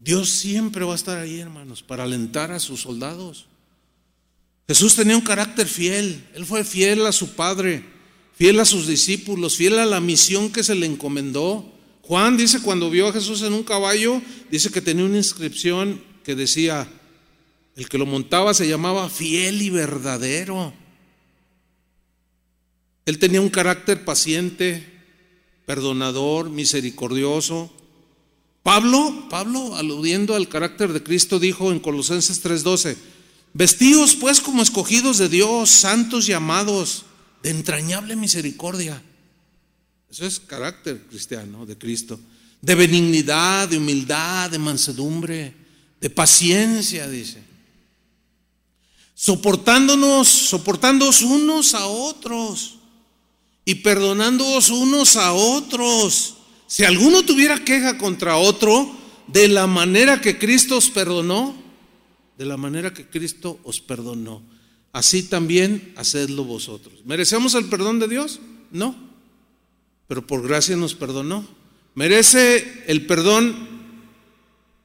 [0.00, 3.46] Dios siempre va a estar ahí, hermanos, para alentar a sus soldados.
[4.66, 7.84] Jesús tenía un carácter fiel, él fue fiel a su Padre,
[8.34, 11.70] fiel a sus discípulos, fiel a la misión que se le encomendó.
[12.02, 16.34] Juan dice cuando vio a Jesús en un caballo, dice que tenía una inscripción que
[16.34, 16.88] decía,
[17.76, 20.72] el que lo montaba se llamaba fiel y verdadero.
[23.06, 24.86] Él tenía un carácter paciente,
[25.66, 27.72] perdonador, misericordioso.
[28.62, 32.96] Pablo, Pablo, aludiendo al carácter de Cristo, dijo en Colosenses 3:12,
[33.54, 37.04] vestíos pues como escogidos de Dios, santos y amados,
[37.42, 39.02] de entrañable misericordia.
[40.10, 42.20] Eso es carácter cristiano de Cristo,
[42.60, 45.54] de benignidad, de humildad, de mansedumbre,
[46.00, 47.42] de paciencia, dice.
[49.14, 52.78] Soportándonos, soportándonos unos a otros
[53.64, 56.39] y perdonándoos unos a otros
[56.70, 58.96] si alguno tuviera queja contra otro,
[59.26, 61.52] de la manera que Cristo os perdonó,
[62.38, 64.40] de la manera que Cristo os perdonó,
[64.92, 67.04] así también hacedlo vosotros.
[67.04, 68.38] ¿Merecemos el perdón de Dios?
[68.70, 68.94] No,
[70.06, 71.44] pero por gracia nos perdonó.
[71.96, 73.52] ¿Merece el perdón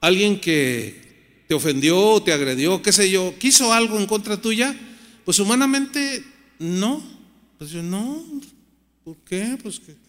[0.02, 4.76] alguien que te ofendió o te agredió, qué sé yo, quiso algo en contra tuya?
[5.24, 6.26] Pues humanamente
[6.58, 7.04] no.
[7.60, 8.26] Pues yo no.
[9.04, 9.56] ¿Por qué?
[9.62, 10.05] Pues que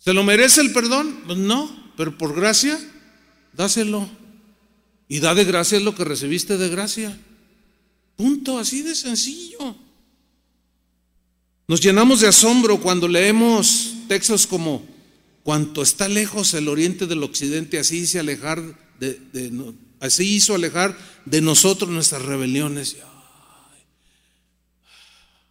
[0.00, 1.22] ¿Se lo merece el perdón?
[1.26, 2.80] Pues no, pero por gracia,
[3.52, 4.08] dáselo.
[5.08, 7.16] Y da de gracia lo que recibiste de gracia.
[8.16, 9.76] Punto, así de sencillo.
[11.68, 14.84] Nos llenamos de asombro cuando leemos textos como
[15.42, 18.62] cuanto está lejos el oriente del occidente, así hizo alejar
[18.98, 20.96] de, así hizo alejar
[21.26, 22.96] de nosotros nuestras rebeliones.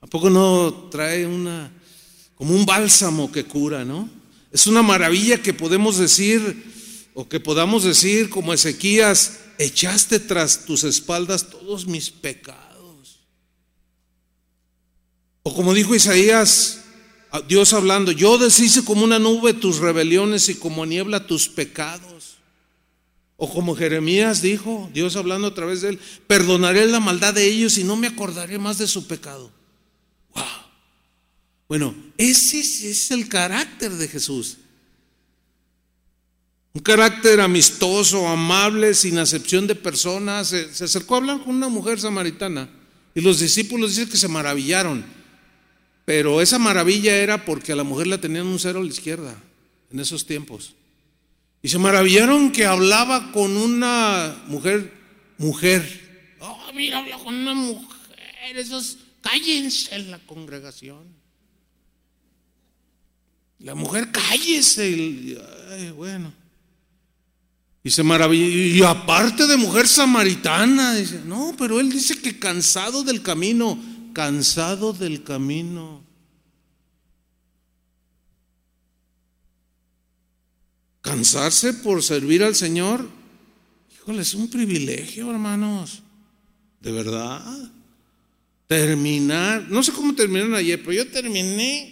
[0.01, 1.71] ¿A poco no trae una
[2.35, 4.18] como un bálsamo que cura, no?
[4.51, 10.83] Es una maravilla que podemos decir o que podamos decir como Ezequías, echaste tras tus
[10.83, 13.19] espaldas todos mis pecados.
[15.43, 16.81] O como dijo Isaías,
[17.47, 22.37] Dios hablando, yo deshice como una nube tus rebeliones y como niebla tus pecados.
[23.37, 27.77] O como Jeremías dijo, Dios hablando a través de él, perdonaré la maldad de ellos
[27.77, 29.51] y no me acordaré más de su pecado.
[31.69, 34.57] Bueno, ese es el carácter de Jesús.
[36.73, 40.47] Un carácter amistoso, amable, sin acepción de personas.
[40.47, 42.69] Se, acercó a hablar con una mujer samaritana
[43.13, 45.05] y los discípulos dicen que se maravillaron.
[46.05, 49.39] Pero esa maravilla era porque a la mujer la tenían un cero a la izquierda
[49.91, 50.73] en esos tiempos.
[51.61, 54.91] Y se maravillaron que hablaba con una mujer,
[55.37, 56.35] mujer.
[56.39, 58.57] Oh, mira, habla con una mujer.
[58.57, 61.19] Esos, cállense en la congregación.
[63.59, 65.37] La mujer, cállese.
[65.95, 66.33] Bueno.
[67.83, 68.45] Y se maravilla.
[68.45, 73.77] Y aparte de mujer samaritana, dice, no, pero él dice que cansado del camino,
[74.13, 76.03] cansado del camino.
[81.01, 83.07] Cansarse por servir al Señor,
[83.93, 86.03] híjole, es un privilegio, hermanos.
[86.81, 87.71] De verdad.
[88.67, 91.88] Terminar, no sé cómo terminaron ayer, pero yo terminé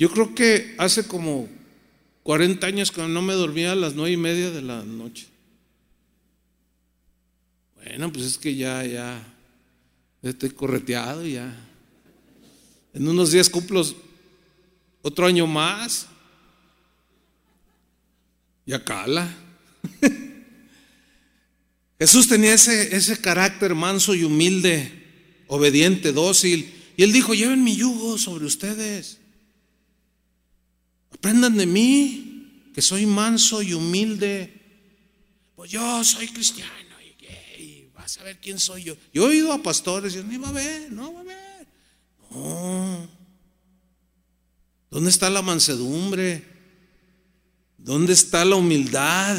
[0.00, 1.46] Yo creo que hace como
[2.22, 5.26] 40 años que no me dormía a las nueve y media de la noche.
[7.76, 9.22] Bueno, pues es que ya, ya,
[10.22, 11.54] estoy correteado ya.
[12.94, 13.84] En unos días cumplo
[15.02, 16.06] otro año más.
[18.64, 19.30] Ya cala.
[21.98, 26.72] Jesús tenía ese, ese carácter manso y humilde, obediente, dócil.
[26.96, 29.19] Y él dijo, lleven mi yugo sobre ustedes.
[31.10, 34.60] Aprendan de mí, que soy manso y humilde.
[35.54, 36.72] Pues yo soy cristiano
[37.58, 38.96] y, vas a ver quién soy yo.
[39.12, 41.68] Yo he oído a pastores y no va a ver, no va a ver.
[42.30, 43.08] No.
[44.90, 46.44] ¿Dónde está la mansedumbre?
[47.76, 49.36] ¿Dónde está la humildad?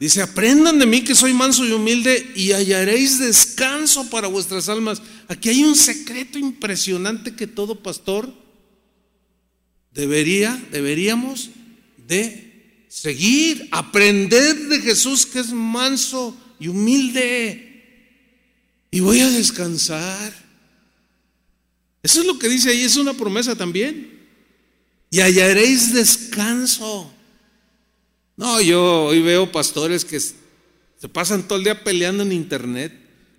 [0.00, 5.00] Dice, aprendan de mí que soy manso y humilde y hallaréis descanso para vuestras almas.
[5.28, 8.41] Aquí hay un secreto impresionante que todo pastor
[9.94, 11.50] debería, deberíamos
[12.06, 17.68] de seguir, aprender de Jesús que es manso y humilde.
[18.90, 20.32] Y voy a descansar.
[22.02, 24.20] Eso es lo que dice ahí, es una promesa también.
[25.10, 27.12] Y hallaréis descanso.
[28.36, 32.92] No, yo hoy veo pastores que se pasan todo el día peleando en internet.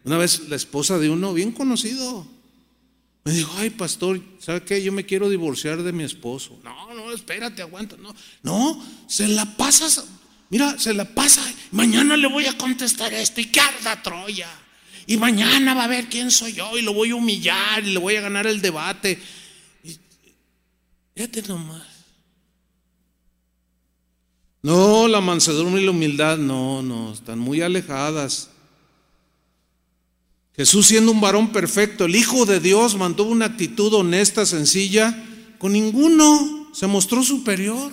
[0.04, 2.28] Una vez la esposa de uno bien conocido
[3.24, 4.84] Me dijo, ay pastor, ¿sabe qué?
[4.84, 6.60] Yo me quiero divorciar de mi esposo.
[6.64, 7.96] No, no, espérate, aguanta.
[7.98, 10.06] No, no, se la pasas,
[10.50, 11.42] mira, se la pasa.
[11.72, 14.50] Mañana le voy a contestar esto y que arda Troya.
[15.06, 18.00] Y mañana va a ver quién soy yo y lo voy a humillar y le
[18.00, 19.18] voy a ganar el debate.
[19.84, 19.98] Y,
[21.16, 21.84] fíjate nomás.
[24.62, 28.50] No, la mansedumbre y la humildad, no, no, están muy alejadas.
[30.56, 35.26] Jesús siendo un varón perfecto, el Hijo de Dios, mantuvo una actitud honesta, sencilla,
[35.58, 37.92] con ninguno se mostró superior.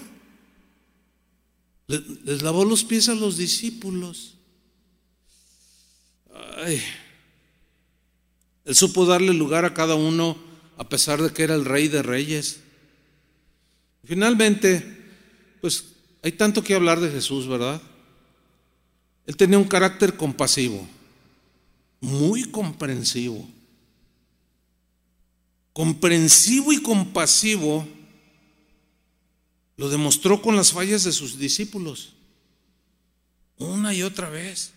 [1.87, 4.35] Les lavó los pies a los discípulos.
[6.65, 6.83] Ay.
[8.65, 10.37] Él supo darle lugar a cada uno
[10.77, 12.61] a pesar de que era el rey de reyes.
[14.05, 14.85] Finalmente,
[15.61, 15.85] pues
[16.23, 17.81] hay tanto que hablar de Jesús, ¿verdad?
[19.27, 20.89] Él tenía un carácter compasivo,
[22.01, 23.49] muy comprensivo.
[25.73, 27.87] Comprensivo y compasivo
[29.77, 32.13] lo demostró con las fallas de sus discípulos,
[33.57, 34.73] una y otra vez.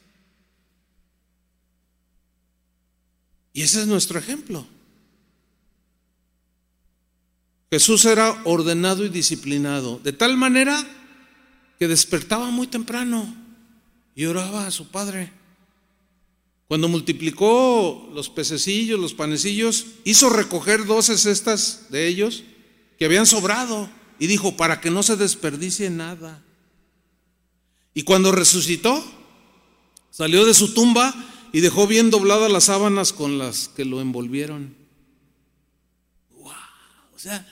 [3.51, 4.65] Y ese es nuestro ejemplo.
[7.69, 10.87] Jesús era ordenado y disciplinado, de tal manera
[11.79, 13.35] que despertaba muy temprano
[14.15, 15.42] y oraba a su Padre.
[16.73, 22.43] Cuando multiplicó los pececillos, los panecillos, hizo recoger doce cestas de ellos
[22.97, 26.43] que habían sobrado y dijo, para que no se desperdicie nada.
[27.93, 29.05] Y cuando resucitó,
[30.09, 31.13] salió de su tumba
[31.51, 34.75] y dejó bien dobladas las sábanas con las que lo envolvieron.
[36.31, 36.53] ¡Wow!
[37.15, 37.47] O sea,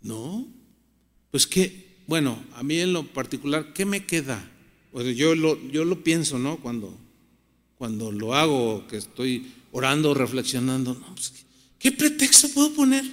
[0.00, 0.48] no,
[1.30, 4.50] pues que, bueno, a mí en lo particular, ¿qué me queda?
[4.94, 6.58] Pues yo lo, yo lo pienso, ¿no?
[6.58, 6.96] Cuando,
[7.76, 11.32] cuando lo hago, que estoy orando, reflexionando, no, pues,
[11.80, 13.04] ¿qué pretexto puedo poner?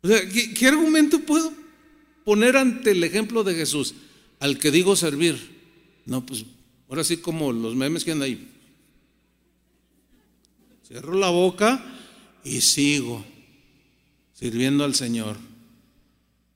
[0.00, 1.52] O sea, ¿qué, ¿qué argumento puedo
[2.24, 3.96] poner ante el ejemplo de Jesús?
[4.40, 5.36] Al que digo servir.
[6.06, 6.46] No, pues
[6.88, 8.48] ahora sí como los memes que andan ahí.
[10.86, 11.84] Cierro la boca
[12.44, 13.22] y sigo
[14.32, 15.36] sirviendo al Señor.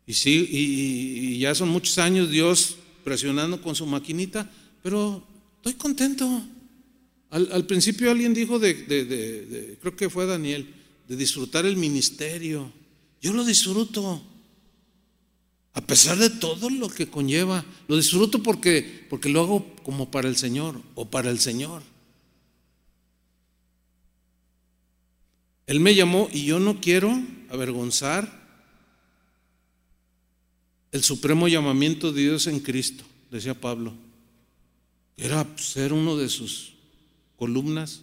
[0.06, 4.50] Y, sí, y, ya son muchos años Dios presionando con su maquinita,
[4.82, 5.24] pero
[5.56, 6.42] estoy contento.
[7.30, 10.68] Al, principio alguien dijo de, creo que fue Daniel,
[11.08, 12.70] de disfrutar el ministerio.
[13.20, 14.22] Yo lo disfruto.
[15.74, 20.28] A pesar de todo lo que conlleva, lo disfruto porque, porque lo hago como para
[20.28, 21.82] el Señor o para el Señor.
[25.66, 27.18] Él me llamó y yo no quiero
[27.48, 28.41] avergonzar
[30.92, 33.92] el supremo llamamiento de Dios en Cristo, decía Pablo.
[35.16, 36.74] Era ser uno de sus
[37.36, 38.02] columnas,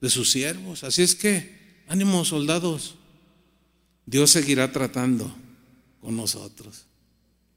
[0.00, 0.84] de sus siervos.
[0.84, 2.94] Así es que, ánimo soldados,
[4.04, 5.34] Dios seguirá tratando
[6.00, 6.84] con nosotros.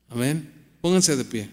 [0.09, 0.51] Amén.
[0.81, 1.49] Pónganse de pie.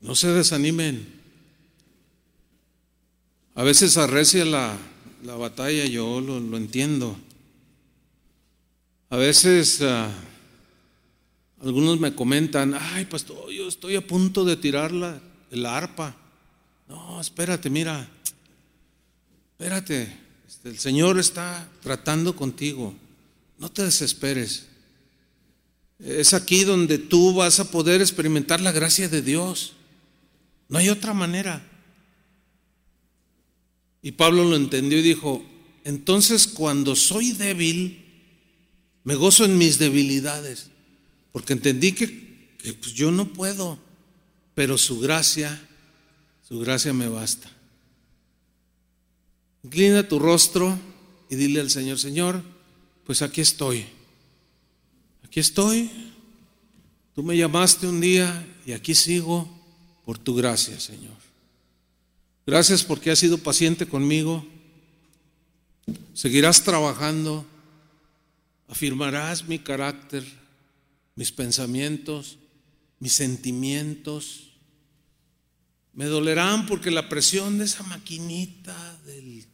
[0.00, 1.18] No se desanimen.
[3.54, 4.78] A veces arrecia la,
[5.24, 7.18] la batalla, yo lo, entiendo.
[9.18, 10.10] Veces ah,
[11.60, 15.20] algunos me comentan, ay pastor, yo estoy a punto de tirar la,
[15.50, 16.16] el arpa.
[16.88, 18.08] No, espérate, mira,
[19.52, 20.16] espérate,
[20.46, 22.94] este, el Señor está tratando contigo.
[23.58, 24.66] No te desesperes.
[25.98, 29.72] Es aquí donde tú vas a poder experimentar la gracia de Dios.
[30.68, 31.66] No hay otra manera.
[34.00, 35.44] Y Pablo lo entendió y dijo,
[35.84, 38.07] entonces cuando soy débil,
[39.08, 40.66] me gozo en mis debilidades,
[41.32, 42.06] porque entendí que,
[42.78, 43.78] pues, yo no puedo,
[44.54, 45.66] pero su gracia,
[46.46, 47.50] su gracia me basta.
[49.62, 50.78] Inclina tu rostro
[51.30, 52.42] y dile al Señor, Señor,
[53.06, 53.86] pues aquí estoy.
[55.24, 55.90] Aquí estoy.
[57.14, 59.48] Tú me llamaste un día y aquí sigo
[60.04, 61.16] por tu gracia, Señor.
[62.46, 64.46] Gracias porque has sido paciente conmigo.
[66.12, 67.46] Seguirás trabajando.
[68.68, 70.24] Afirmarás mi carácter,
[71.16, 72.38] mis pensamientos,
[73.00, 74.50] mis sentimientos.
[75.94, 79.44] Me dolerán porque la presión de esa maquinita del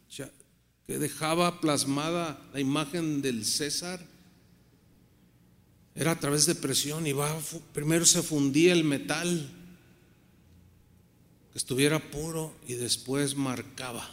[0.85, 4.05] que dejaba plasmada la imagen del César
[5.95, 7.13] era a través de presión y
[7.73, 9.49] primero se fundía el metal
[11.51, 14.07] que estuviera puro y después marcaba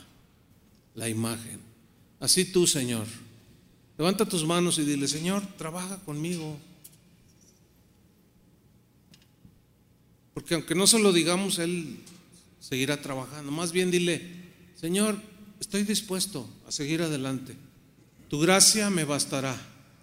[0.95, 1.61] la imagen.
[2.21, 3.07] Así tú, Señor,
[4.03, 6.59] levanta tus manos y dile, Señor, trabaja conmigo.
[10.35, 12.01] Porque aunque no se lo digamos, Él
[12.59, 13.53] seguirá trabajando.
[13.53, 14.21] Más bien dile,
[14.75, 15.17] Señor,
[15.61, 17.55] estoy dispuesto a seguir adelante.
[18.29, 19.57] Tu gracia me bastará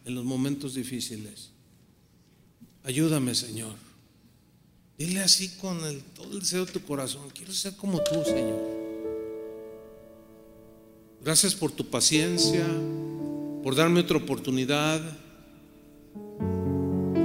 [0.05, 1.49] en los momentos difíciles.
[2.85, 3.76] Ayúdame, Señor.
[4.97, 7.30] Dile así con el, todo el deseo de tu corazón.
[7.31, 8.61] Quiero ser como tú, Señor.
[11.21, 12.65] Gracias por tu paciencia,
[13.70, 15.00] por darme otra oportunidad.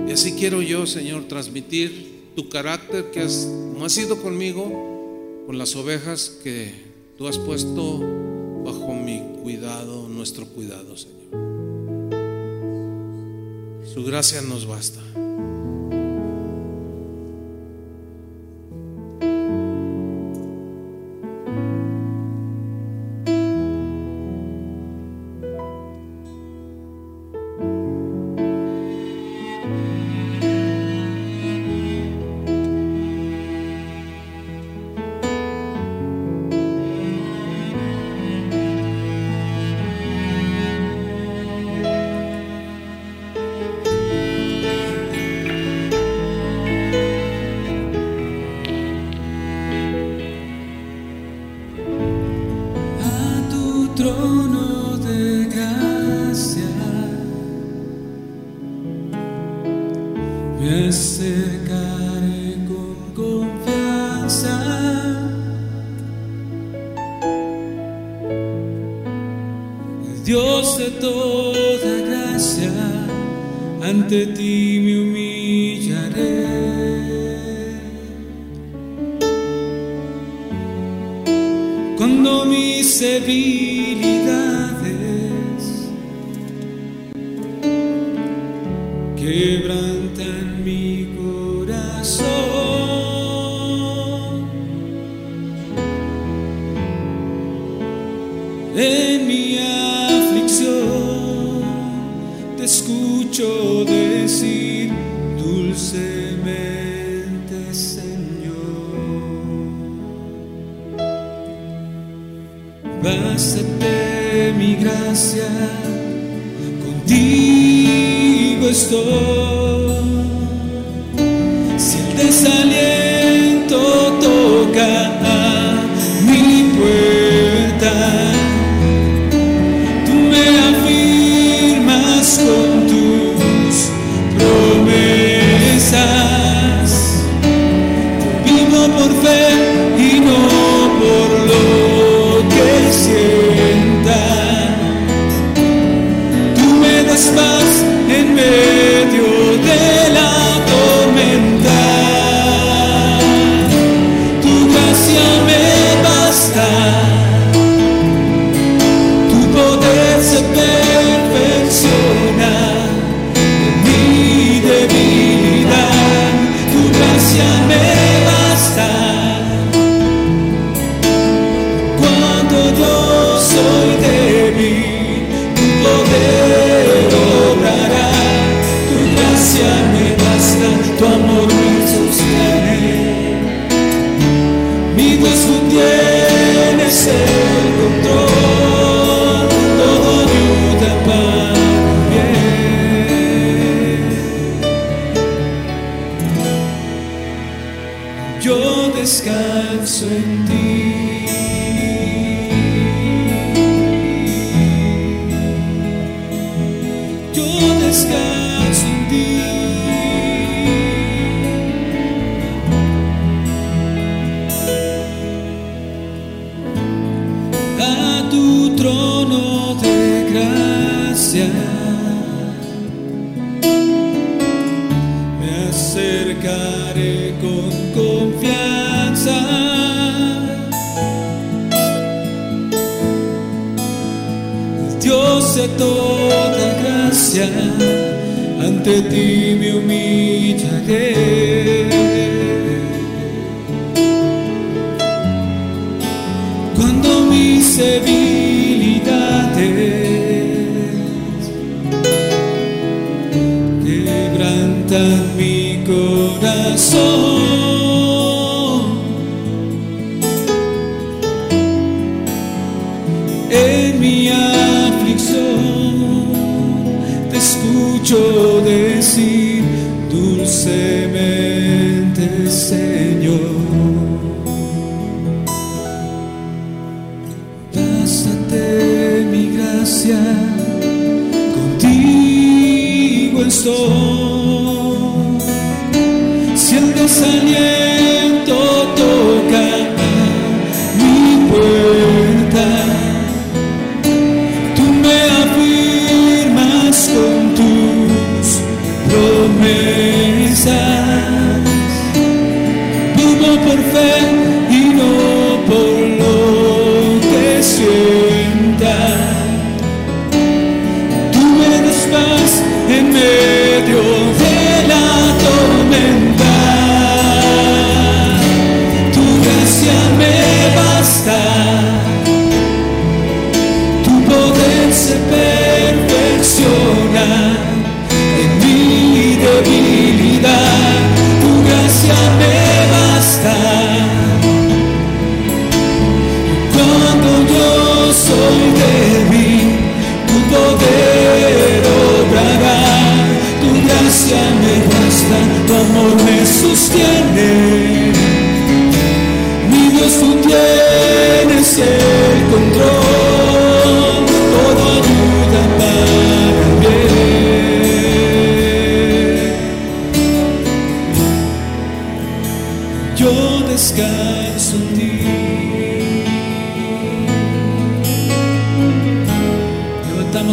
[0.06, 5.56] Y así quiero yo, Señor, transmitir tu carácter que has, como has sido conmigo, con
[5.56, 6.74] las ovejas que
[7.16, 7.98] tú has puesto
[8.62, 11.30] bajo mi cuidado, nuestro cuidado, Señor.
[13.94, 15.00] Su gracia nos basta.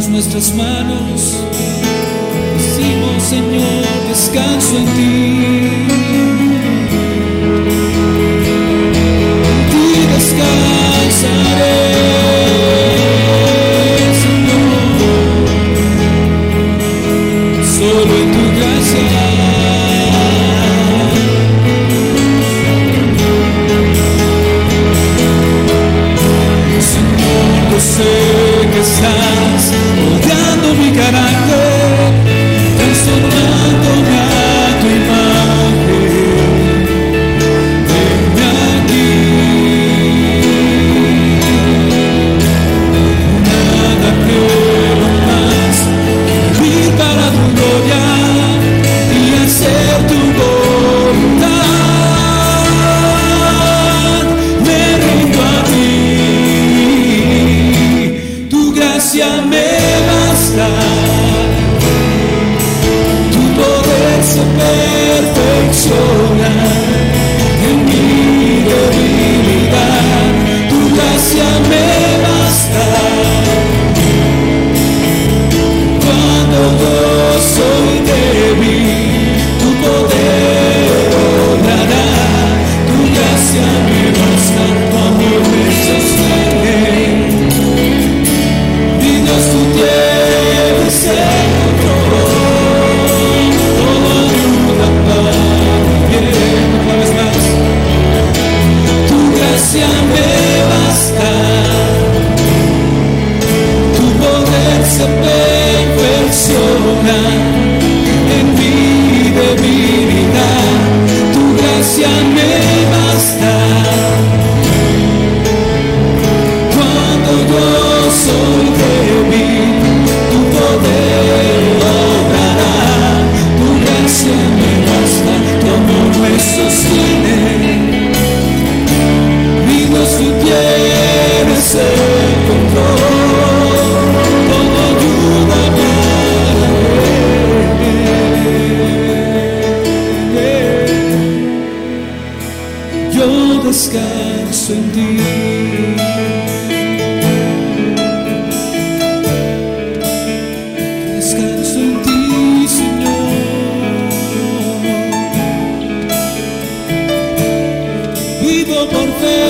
[0.10, 1.38] Nuestras manos,
[2.58, 5.91] decimos Señor, descanso en ti.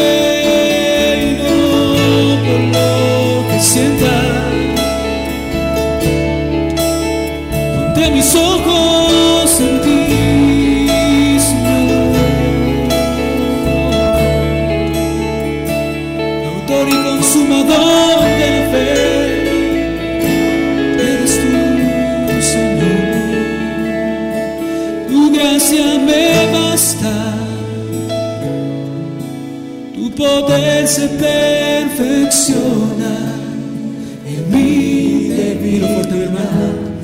[0.01, 0.30] day.
[30.91, 33.15] se perfecciona
[34.27, 36.27] en mi débil fuerte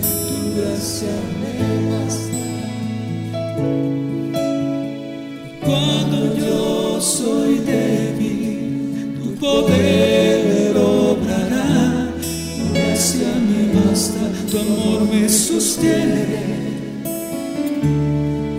[0.04, 1.54] tu gracia me
[1.90, 2.44] basta.
[5.66, 12.12] Cuando yo soy débil, tu poder obrará,
[12.58, 16.26] tu gracia me basta, tu amor me sostiene,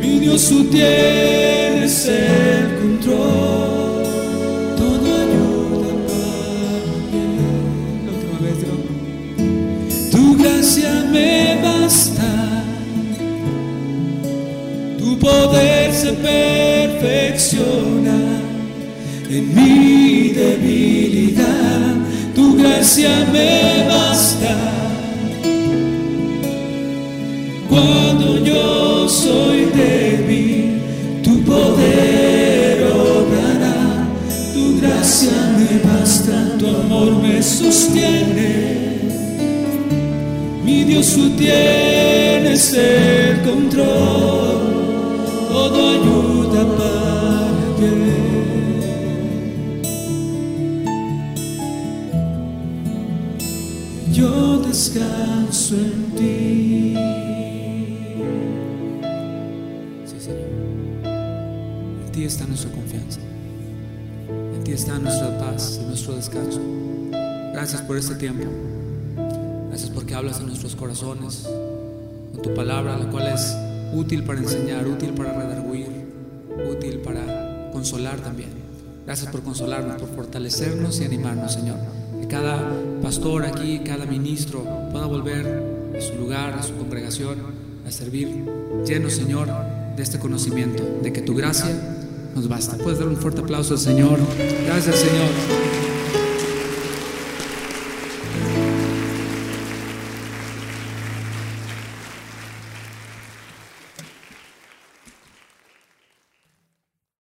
[0.00, 1.37] mi Dios su tiempo.
[16.22, 18.18] Perfecciona
[19.30, 21.94] en mi debilidad.
[22.34, 24.56] Tu gracia me basta.
[27.68, 30.80] Cuando yo soy débil,
[31.22, 34.08] tu poder obrará.
[34.54, 38.78] Tu gracia me basta, tu amor me sostiene.
[40.64, 44.57] Mi Dios, tú tienes el control,
[65.00, 66.60] Nuestra paz y nuestro descanso.
[67.52, 68.44] Gracias por este tiempo.
[69.68, 71.48] Gracias porque hablas en nuestros corazones
[72.32, 73.56] con tu palabra, la cual es
[73.94, 75.88] útil para enseñar, útil para redarguir,
[76.70, 78.50] útil para consolar también.
[79.06, 81.76] Gracias por consolarnos, por fortalecernos y animarnos, Señor.
[82.20, 82.68] Que cada
[83.00, 87.38] pastor aquí, cada ministro pueda volver a su lugar, a su congregación,
[87.86, 88.44] a servir
[88.84, 89.48] lleno, Señor,
[89.96, 91.97] de este conocimiento, de que tu gracia
[92.38, 92.76] nos basta.
[92.76, 94.18] Puedes dar un fuerte aplauso al Señor.
[94.64, 95.28] Gracias, Señor.